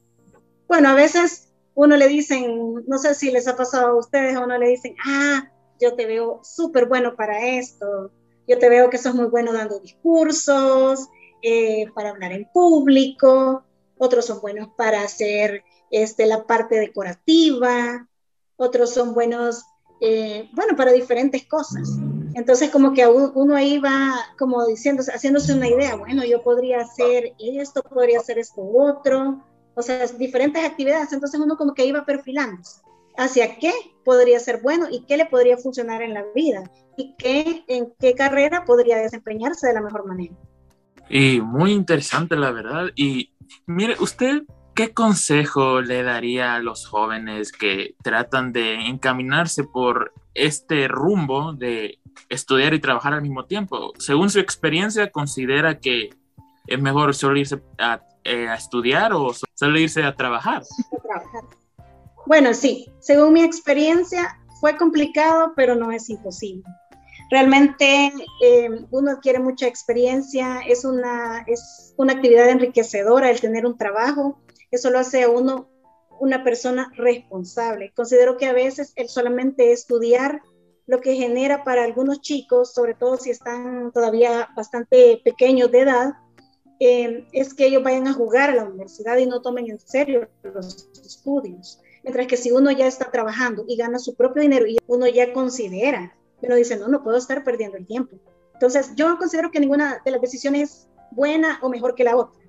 Bueno, 0.67 0.89
a 0.89 0.95
veces 0.95 1.53
uno 1.75 1.97
le 1.97 2.07
dicen, 2.07 2.83
no 2.87 2.97
sé 2.97 3.13
si 3.13 3.29
les 3.29 3.47
ha 3.47 3.55
pasado 3.55 3.89
a 3.89 3.99
ustedes, 3.99 4.35
a 4.35 4.43
uno 4.43 4.57
le 4.57 4.69
dicen, 4.69 4.95
ah, 5.05 5.51
yo 5.79 5.95
te 5.95 6.05
veo 6.05 6.41
súper 6.43 6.87
bueno 6.87 7.15
para 7.15 7.45
esto, 7.45 8.11
yo 8.47 8.57
te 8.57 8.69
veo 8.69 8.89
que 8.89 8.97
sos 8.97 9.13
muy 9.13 9.27
bueno 9.27 9.53
dando 9.53 9.79
discursos, 9.79 11.07
eh, 11.41 11.85
para 11.93 12.09
hablar 12.09 12.31
en 12.31 12.49
público, 12.51 13.63
otros 13.97 14.25
son 14.25 14.41
buenos 14.41 14.69
para 14.77 15.01
hacer 15.01 15.63
este, 15.91 16.25
la 16.25 16.45
parte 16.45 16.75
decorativa, 16.79 18.07
otros 18.55 18.93
son 18.93 19.13
buenos, 19.13 19.63
eh, 20.01 20.49
bueno, 20.53 20.75
para 20.75 20.91
diferentes 20.91 21.45
cosas. 21.45 21.89
Entonces, 22.33 22.69
como 22.69 22.93
que 22.93 23.07
uno 23.07 23.55
ahí 23.55 23.79
va 23.79 24.13
como 24.37 24.65
diciendo, 24.65 25.03
haciéndose 25.03 25.53
una 25.53 25.67
idea, 25.67 25.95
bueno, 25.95 26.23
yo 26.23 26.43
podría 26.43 26.81
hacer 26.81 27.33
esto, 27.39 27.81
podría 27.81 28.19
hacer 28.19 28.37
esto 28.37 28.61
otro, 28.61 29.43
o 29.75 29.81
sea, 29.81 30.05
diferentes 30.07 30.63
actividades. 30.63 31.13
Entonces, 31.13 31.39
uno 31.39 31.57
como 31.57 31.73
que 31.73 31.85
iba 31.85 32.05
perfilando 32.05 32.61
hacia 33.17 33.57
qué 33.57 33.71
podría 34.05 34.39
ser 34.39 34.61
bueno 34.61 34.87
y 34.89 35.05
qué 35.05 35.17
le 35.17 35.25
podría 35.25 35.57
funcionar 35.57 36.01
en 36.01 36.13
la 36.13 36.23
vida 36.35 36.63
y 36.97 37.15
qué, 37.17 37.63
en 37.67 37.93
qué 37.99 38.13
carrera 38.13 38.63
podría 38.65 38.97
desempeñarse 38.97 39.67
de 39.67 39.73
la 39.73 39.81
mejor 39.81 40.05
manera. 40.05 40.35
Y 41.09 41.41
muy 41.41 41.71
interesante, 41.71 42.35
la 42.35 42.51
verdad. 42.51 42.87
Y 42.95 43.33
mire, 43.65 43.95
usted 43.99 44.43
¿Qué 44.77 44.93
consejo 44.93 45.81
le 45.81 46.03
daría 46.03 46.53
a 46.53 46.59
los 46.59 46.85
jóvenes 46.85 47.51
que 47.51 47.95
tratan 48.03 48.53
de 48.53 48.75
encaminarse 48.85 49.63
por 49.63 50.13
este 50.35 50.87
rumbo 50.87 51.53
de 51.53 51.97
estudiar 52.29 52.75
y 52.75 52.79
trabajar 52.79 53.15
al 53.15 53.23
mismo 53.23 53.45
tiempo? 53.45 53.93
Según 53.97 54.29
su 54.29 54.37
experiencia, 54.37 55.11
¿considera 55.11 55.79
que 55.79 56.11
es 56.67 56.79
mejor 56.79 57.15
solo 57.15 57.39
irse 57.39 57.59
a, 57.79 58.03
eh, 58.23 58.53
estudiar 58.55 59.13
o 59.13 59.33
solo 59.55 59.79
irse 59.79 60.03
a 60.03 60.15
trabajar? 60.15 60.61
Bueno, 62.27 62.53
sí, 62.53 62.91
según 62.99 63.33
mi 63.33 63.41
experiencia 63.41 64.37
fue 64.59 64.77
complicado, 64.77 65.53
pero 65.55 65.75
no 65.75 65.91
es 65.91 66.09
imposible. 66.09 66.63
Realmente 67.29 68.11
eh, 68.43 68.69
uno 68.91 69.11
adquiere 69.11 69.39
mucha 69.39 69.67
experiencia, 69.67 70.59
es 70.67 70.85
una, 70.85 71.43
es 71.47 71.93
una 71.97 72.13
actividad 72.13 72.49
enriquecedora 72.49 73.29
el 73.29 73.41
tener 73.41 73.65
un 73.65 73.77
trabajo 73.77 74.39
eso 74.71 74.89
lo 74.89 74.99
hace 74.99 75.23
a 75.23 75.29
uno 75.29 75.69
una 76.19 76.43
persona 76.43 76.91
responsable. 76.95 77.91
Considero 77.95 78.37
que 78.37 78.47
a 78.47 78.53
veces 78.53 78.91
el 78.95 79.07
solamente 79.07 79.71
estudiar 79.71 80.41
lo 80.87 80.99
que 80.99 81.15
genera 81.15 81.63
para 81.63 81.83
algunos 81.83 82.21
chicos, 82.21 82.73
sobre 82.73 82.95
todo 82.95 83.17
si 83.17 83.29
están 83.29 83.91
todavía 83.91 84.49
bastante 84.55 85.21
pequeños 85.23 85.71
de 85.71 85.81
edad, 85.81 86.13
eh, 86.79 87.27
es 87.33 87.53
que 87.53 87.67
ellos 87.67 87.83
vayan 87.83 88.07
a 88.07 88.13
jugar 88.13 88.49
a 88.49 88.55
la 88.55 88.63
universidad 88.63 89.17
y 89.17 89.25
no 89.25 89.41
tomen 89.41 89.69
en 89.69 89.79
serio 89.79 90.27
los 90.43 90.89
estudios. 91.05 91.81
Mientras 92.07 92.27
que 92.27 92.37
si 92.37 92.51
uno 92.51 92.71
ya 92.71 92.87
está 92.87 93.11
trabajando 93.11 93.65
y 93.67 93.75
gana 93.75 93.99
su 93.99 94.15
propio 94.15 94.41
dinero 94.41 94.65
y 94.65 94.77
uno 94.87 95.07
ya 95.07 95.33
considera, 95.33 96.15
uno 96.41 96.55
dice, 96.55 96.77
no, 96.77 96.87
no 96.87 97.03
puedo 97.03 97.17
estar 97.17 97.43
perdiendo 97.43 97.75
el 97.75 97.85
tiempo. 97.85 98.15
Entonces, 98.53 98.91
yo 98.95 99.17
considero 99.17 99.51
que 99.51 99.59
ninguna 99.59 100.01
de 100.05 100.11
las 100.11 100.21
decisiones 100.21 100.69
es 100.71 100.89
buena 101.11 101.59
o 101.61 101.69
mejor 101.69 101.95
que 101.95 102.05
la 102.05 102.15
otra 102.15 102.47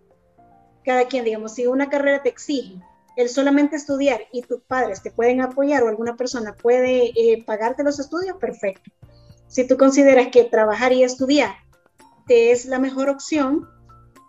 cada 0.89 1.07
quien, 1.07 1.25
digamos, 1.27 1.53
si 1.53 1.67
una 1.67 1.91
carrera 1.91 2.23
te 2.23 2.31
exige 2.31 2.81
el 3.19 3.29
solamente 3.29 3.77
estudiar 3.77 4.23
y 4.33 4.41
tus 4.41 4.63
padres 4.63 5.03
te 5.03 5.11
pueden 5.11 5.43
apoyar 5.43 5.83
o 5.83 5.89
alguna 5.89 6.17
persona 6.17 6.55
puede 6.55 7.13
eh, 7.15 7.45
pagarte 7.45 7.85
los 7.85 7.99
estudios, 7.99 8.39
perfecto. 8.39 8.91
Si 9.49 9.67
tú 9.67 9.77
consideras 9.77 10.29
que 10.29 10.45
trabajar 10.45 10.95
y 10.95 11.03
estudiar 11.03 11.51
te 12.27 12.53
es 12.53 12.65
la 12.65 12.79
mejor 12.79 13.11
opción, 13.11 13.69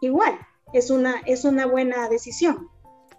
igual, 0.02 0.38
es 0.74 0.90
una, 0.90 1.22
es 1.26 1.46
una 1.46 1.66
buena 1.66 2.10
decisión. 2.10 2.68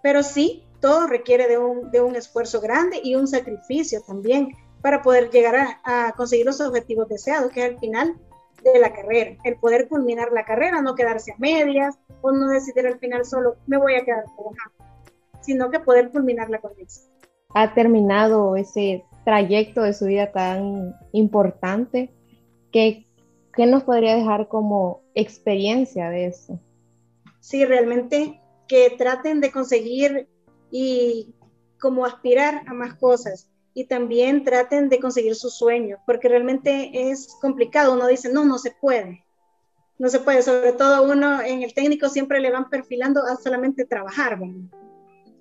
Pero 0.03 0.21
sí, 0.21 0.67
todo 0.81 1.07
requiere 1.07 1.47
de 1.47 1.57
un, 1.57 1.91
de 1.91 2.01
un 2.01 2.15
esfuerzo 2.15 2.59
grande 2.59 2.99
y 3.03 3.15
un 3.15 3.27
sacrificio 3.27 4.01
también 4.01 4.49
para 4.81 5.01
poder 5.01 5.29
llegar 5.29 5.55
a, 5.55 6.07
a 6.07 6.11
conseguir 6.13 6.45
los 6.45 6.59
objetivos 6.59 7.07
deseados, 7.07 7.51
que 7.51 7.63
al 7.63 7.79
final 7.79 8.17
de 8.63 8.79
la 8.79 8.93
carrera, 8.93 9.37
el 9.43 9.55
poder 9.57 9.87
culminar 9.87 10.31
la 10.31 10.45
carrera, 10.45 10.81
no 10.81 10.95
quedarse 10.95 11.31
a 11.31 11.35
medias 11.37 11.97
o 12.21 12.31
no 12.31 12.47
decidir 12.49 12.85
al 12.87 12.99
final 12.99 13.25
solo 13.25 13.55
me 13.67 13.77
voy 13.77 13.95
a 13.95 14.03
quedar 14.03 14.25
trabajando, 14.25 15.01
sino 15.41 15.71
que 15.71 15.79
poder 15.79 16.11
culminarla 16.11 16.59
con 16.59 16.71
éxito. 16.79 17.09
Ha 17.53 17.73
terminado 17.73 18.55
ese 18.55 19.03
trayecto 19.25 19.81
de 19.81 19.93
su 19.93 20.05
vida 20.05 20.31
tan 20.31 20.95
importante, 21.11 22.11
¿qué, 22.71 23.07
qué 23.53 23.65
nos 23.65 23.83
podría 23.83 24.15
dejar 24.15 24.47
como 24.47 25.01
experiencia 25.15 26.09
de 26.09 26.27
eso? 26.27 26.59
Sí, 27.39 27.65
realmente 27.65 28.39
que 28.67 28.93
traten 28.97 29.41
de 29.41 29.51
conseguir 29.51 30.29
y 30.71 31.35
como 31.79 32.05
aspirar 32.05 32.63
a 32.67 32.73
más 32.73 32.95
cosas, 32.95 33.51
y 33.73 33.85
también 33.85 34.43
traten 34.43 34.89
de 34.89 34.99
conseguir 34.99 35.35
sus 35.35 35.55
sueños, 35.55 35.99
porque 36.05 36.27
realmente 36.27 37.09
es 37.09 37.35
complicado. 37.41 37.93
Uno 37.93 38.07
dice, 38.07 38.31
no, 38.31 38.45
no 38.45 38.57
se 38.57 38.71
puede. 38.71 39.23
No 39.97 40.09
se 40.09 40.19
puede, 40.19 40.41
sobre 40.41 40.73
todo 40.73 41.03
uno 41.11 41.41
en 41.41 41.61
el 41.61 41.73
técnico 41.73 42.09
siempre 42.09 42.39
le 42.39 42.51
van 42.51 42.69
perfilando 42.69 43.23
a 43.23 43.35
solamente 43.37 43.85
trabajar 43.85 44.39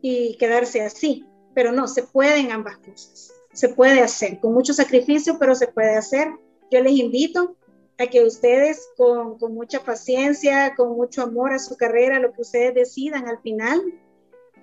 y 0.02 0.36
quedarse 0.36 0.82
así, 0.82 1.26
pero 1.54 1.72
no, 1.72 1.88
se 1.88 2.02
pueden 2.02 2.52
ambas 2.52 2.76
cosas. 2.78 3.32
Se 3.52 3.70
puede 3.70 4.02
hacer 4.02 4.38
con 4.38 4.52
mucho 4.52 4.74
sacrificio, 4.74 5.38
pero 5.38 5.54
se 5.54 5.66
puede 5.66 5.96
hacer. 5.96 6.28
Yo 6.70 6.82
les 6.82 6.92
invito 6.92 7.56
a 7.98 8.06
que 8.06 8.22
ustedes 8.22 8.86
con, 8.96 9.38
con 9.38 9.54
mucha 9.54 9.80
paciencia, 9.80 10.74
con 10.76 10.94
mucho 10.94 11.22
amor 11.22 11.52
a 11.52 11.58
su 11.58 11.76
carrera, 11.76 12.20
lo 12.20 12.32
que 12.32 12.42
ustedes 12.42 12.74
decidan 12.74 13.28
al 13.28 13.40
final, 13.40 13.80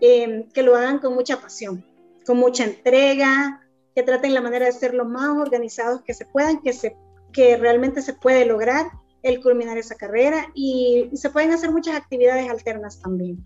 eh, 0.01 0.47
que 0.53 0.63
lo 0.63 0.75
hagan 0.75 0.99
con 0.99 1.13
mucha 1.13 1.39
pasión 1.41 1.83
con 2.27 2.38
mucha 2.38 2.65
entrega, 2.65 3.62
que 3.95 4.03
traten 4.03 4.33
la 4.33 4.41
manera 4.41 4.65
de 4.65 4.71
ser 4.73 4.93
lo 4.93 5.05
más 5.05 5.29
organizados 5.29 6.01
que 6.01 6.13
se 6.13 6.25
puedan, 6.25 6.62
que, 6.62 6.73
se, 6.73 6.95
que 7.31 7.57
realmente 7.57 8.01
se 8.01 8.13
puede 8.13 8.45
lograr 8.45 8.86
el 9.23 9.41
culminar 9.41 9.77
esa 9.77 9.95
carrera 9.95 10.51
y, 10.53 11.10
se 11.13 11.29
pueden 11.31 11.51
hacer 11.53 11.71
muchas 11.71 11.95
actividades 11.95 12.47
alternas 12.49 13.01
también. 13.01 13.43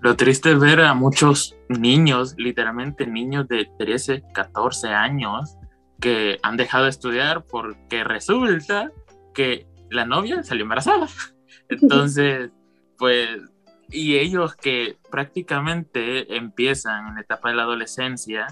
Lo 0.00 0.16
triste 0.16 0.52
es 0.52 0.58
ver 0.58 0.80
a 0.80 0.94
muchos 0.94 1.56
niños, 1.68 2.34
literalmente 2.38 3.06
niños 3.06 3.46
de 3.48 3.70
13, 3.78 4.24
14 4.32 4.88
años, 4.88 5.58
que 6.00 6.38
han 6.42 6.56
dejado 6.56 6.84
de 6.84 6.90
estudiar 6.90 7.44
porque 7.44 8.02
resulta 8.02 8.90
que 9.34 9.66
la 9.90 10.06
novia 10.06 10.42
salió 10.42 10.62
embarazada. 10.62 11.06
Entonces, 11.68 12.50
pues 12.96 13.28
y 13.90 14.16
ellos 14.16 14.54
que 14.56 14.96
prácticamente 15.10 16.36
empiezan 16.36 17.08
en 17.08 17.14
la 17.16 17.20
etapa 17.22 17.50
de 17.50 17.56
la 17.56 17.62
adolescencia, 17.62 18.46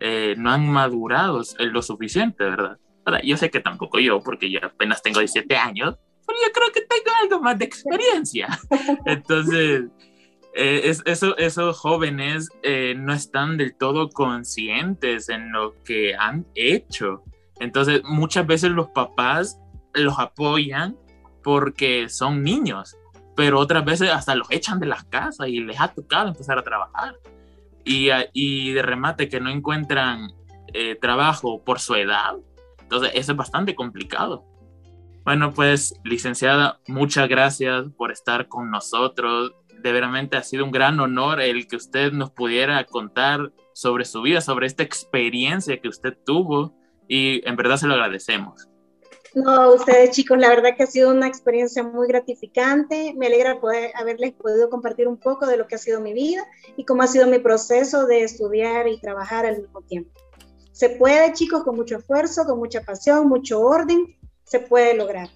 eh, 0.00 0.34
no 0.36 0.50
han 0.50 0.68
madurado 0.68 1.42
lo 1.58 1.82
suficiente, 1.82 2.44
¿verdad? 2.44 2.78
Ahora, 3.04 3.20
yo 3.22 3.36
sé 3.36 3.50
que 3.50 3.60
tampoco 3.60 3.98
yo, 3.98 4.20
porque 4.20 4.50
yo 4.50 4.60
apenas 4.62 5.02
tengo 5.02 5.20
17 5.20 5.56
años, 5.56 5.96
pero 6.26 6.38
yo 6.44 6.52
creo 6.52 6.72
que 6.72 6.80
tengo 6.80 7.16
algo 7.22 7.40
más 7.40 7.58
de 7.58 7.66
experiencia. 7.66 8.48
Entonces, 9.06 9.84
eh, 10.54 10.94
eso, 11.04 11.36
esos 11.36 11.78
jóvenes 11.78 12.48
eh, 12.62 12.94
no 12.96 13.12
están 13.12 13.56
del 13.56 13.76
todo 13.76 14.08
conscientes 14.08 15.28
en 15.28 15.52
lo 15.52 15.74
que 15.84 16.14
han 16.14 16.46
hecho. 16.54 17.22
Entonces, 17.60 18.02
muchas 18.04 18.46
veces 18.46 18.70
los 18.70 18.88
papás 18.88 19.58
los 19.94 20.18
apoyan 20.18 20.96
porque 21.42 22.08
son 22.08 22.42
niños 22.42 22.96
pero 23.36 23.58
otras 23.58 23.84
veces 23.84 24.10
hasta 24.10 24.34
los 24.34 24.50
echan 24.50 24.80
de 24.80 24.86
las 24.86 25.04
casas 25.04 25.48
y 25.48 25.60
les 25.60 25.80
ha 25.80 25.88
tocado 25.88 26.28
empezar 26.28 26.58
a 26.58 26.62
trabajar. 26.62 27.16
Y, 27.84 28.08
y 28.32 28.72
de 28.72 28.82
remate 28.82 29.28
que 29.28 29.40
no 29.40 29.50
encuentran 29.50 30.32
eh, 30.72 30.96
trabajo 30.96 31.62
por 31.62 31.80
su 31.80 31.94
edad, 31.94 32.34
entonces 32.80 33.10
eso 33.14 33.32
es 33.32 33.38
bastante 33.38 33.74
complicado. 33.74 34.44
Bueno, 35.24 35.52
pues 35.52 35.98
licenciada, 36.04 36.80
muchas 36.86 37.28
gracias 37.28 37.86
por 37.96 38.12
estar 38.12 38.48
con 38.48 38.70
nosotros. 38.70 39.52
De 39.82 39.92
veramente 39.92 40.36
ha 40.36 40.42
sido 40.42 40.64
un 40.64 40.70
gran 40.70 41.00
honor 41.00 41.40
el 41.40 41.66
que 41.66 41.76
usted 41.76 42.12
nos 42.12 42.30
pudiera 42.30 42.84
contar 42.84 43.52
sobre 43.74 44.04
su 44.04 44.22
vida, 44.22 44.40
sobre 44.40 44.66
esta 44.66 44.82
experiencia 44.82 45.80
que 45.80 45.88
usted 45.88 46.16
tuvo 46.24 46.74
y 47.08 47.46
en 47.48 47.56
verdad 47.56 47.76
se 47.76 47.86
lo 47.86 47.94
agradecemos. 47.94 48.68
No, 49.34 49.74
ustedes 49.74 50.10
chicos, 50.10 50.38
la 50.38 50.48
verdad 50.48 50.76
que 50.76 50.84
ha 50.84 50.86
sido 50.86 51.10
una 51.10 51.26
experiencia 51.26 51.82
muy 51.82 52.06
gratificante. 52.06 53.14
Me 53.16 53.26
alegra 53.26 53.60
poder 53.60 53.90
haberles 53.96 54.32
podido 54.32 54.70
compartir 54.70 55.08
un 55.08 55.16
poco 55.16 55.46
de 55.46 55.56
lo 55.56 55.66
que 55.66 55.74
ha 55.74 55.78
sido 55.78 56.00
mi 56.00 56.12
vida 56.12 56.44
y 56.76 56.84
cómo 56.84 57.02
ha 57.02 57.08
sido 57.08 57.26
mi 57.26 57.40
proceso 57.40 58.06
de 58.06 58.22
estudiar 58.22 58.86
y 58.86 59.00
trabajar 59.00 59.44
al 59.44 59.60
mismo 59.60 59.82
tiempo. 59.82 60.10
Se 60.70 60.90
puede, 60.90 61.32
chicos, 61.32 61.64
con 61.64 61.74
mucho 61.74 61.96
esfuerzo, 61.96 62.44
con 62.44 62.58
mucha 62.58 62.82
pasión, 62.82 63.28
mucho 63.28 63.60
orden, 63.60 64.16
se 64.44 64.60
puede 64.60 64.96
lograr. 64.96 65.28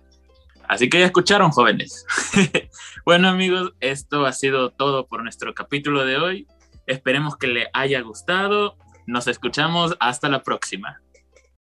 Así 0.69 0.89
que 0.89 1.01
ya 1.01 1.07
escucharon, 1.07 1.51
jóvenes. 1.51 2.05
bueno, 3.05 3.29
amigos, 3.29 3.73
esto 3.81 4.27
ha 4.27 4.33
sido 4.33 4.71
todo 4.71 5.07
por 5.07 5.23
nuestro 5.23 5.55
capítulo 5.55 6.05
de 6.05 6.19
hoy. 6.19 6.47
Esperemos 6.87 7.37
que 7.37 7.49
le 7.49 7.69
haya 7.73 8.01
gustado. 8.03 8.77
Nos 9.07 9.27
escuchamos 9.27 9.97
hasta 9.99 10.29
la 10.29 10.43
próxima. 10.43 11.01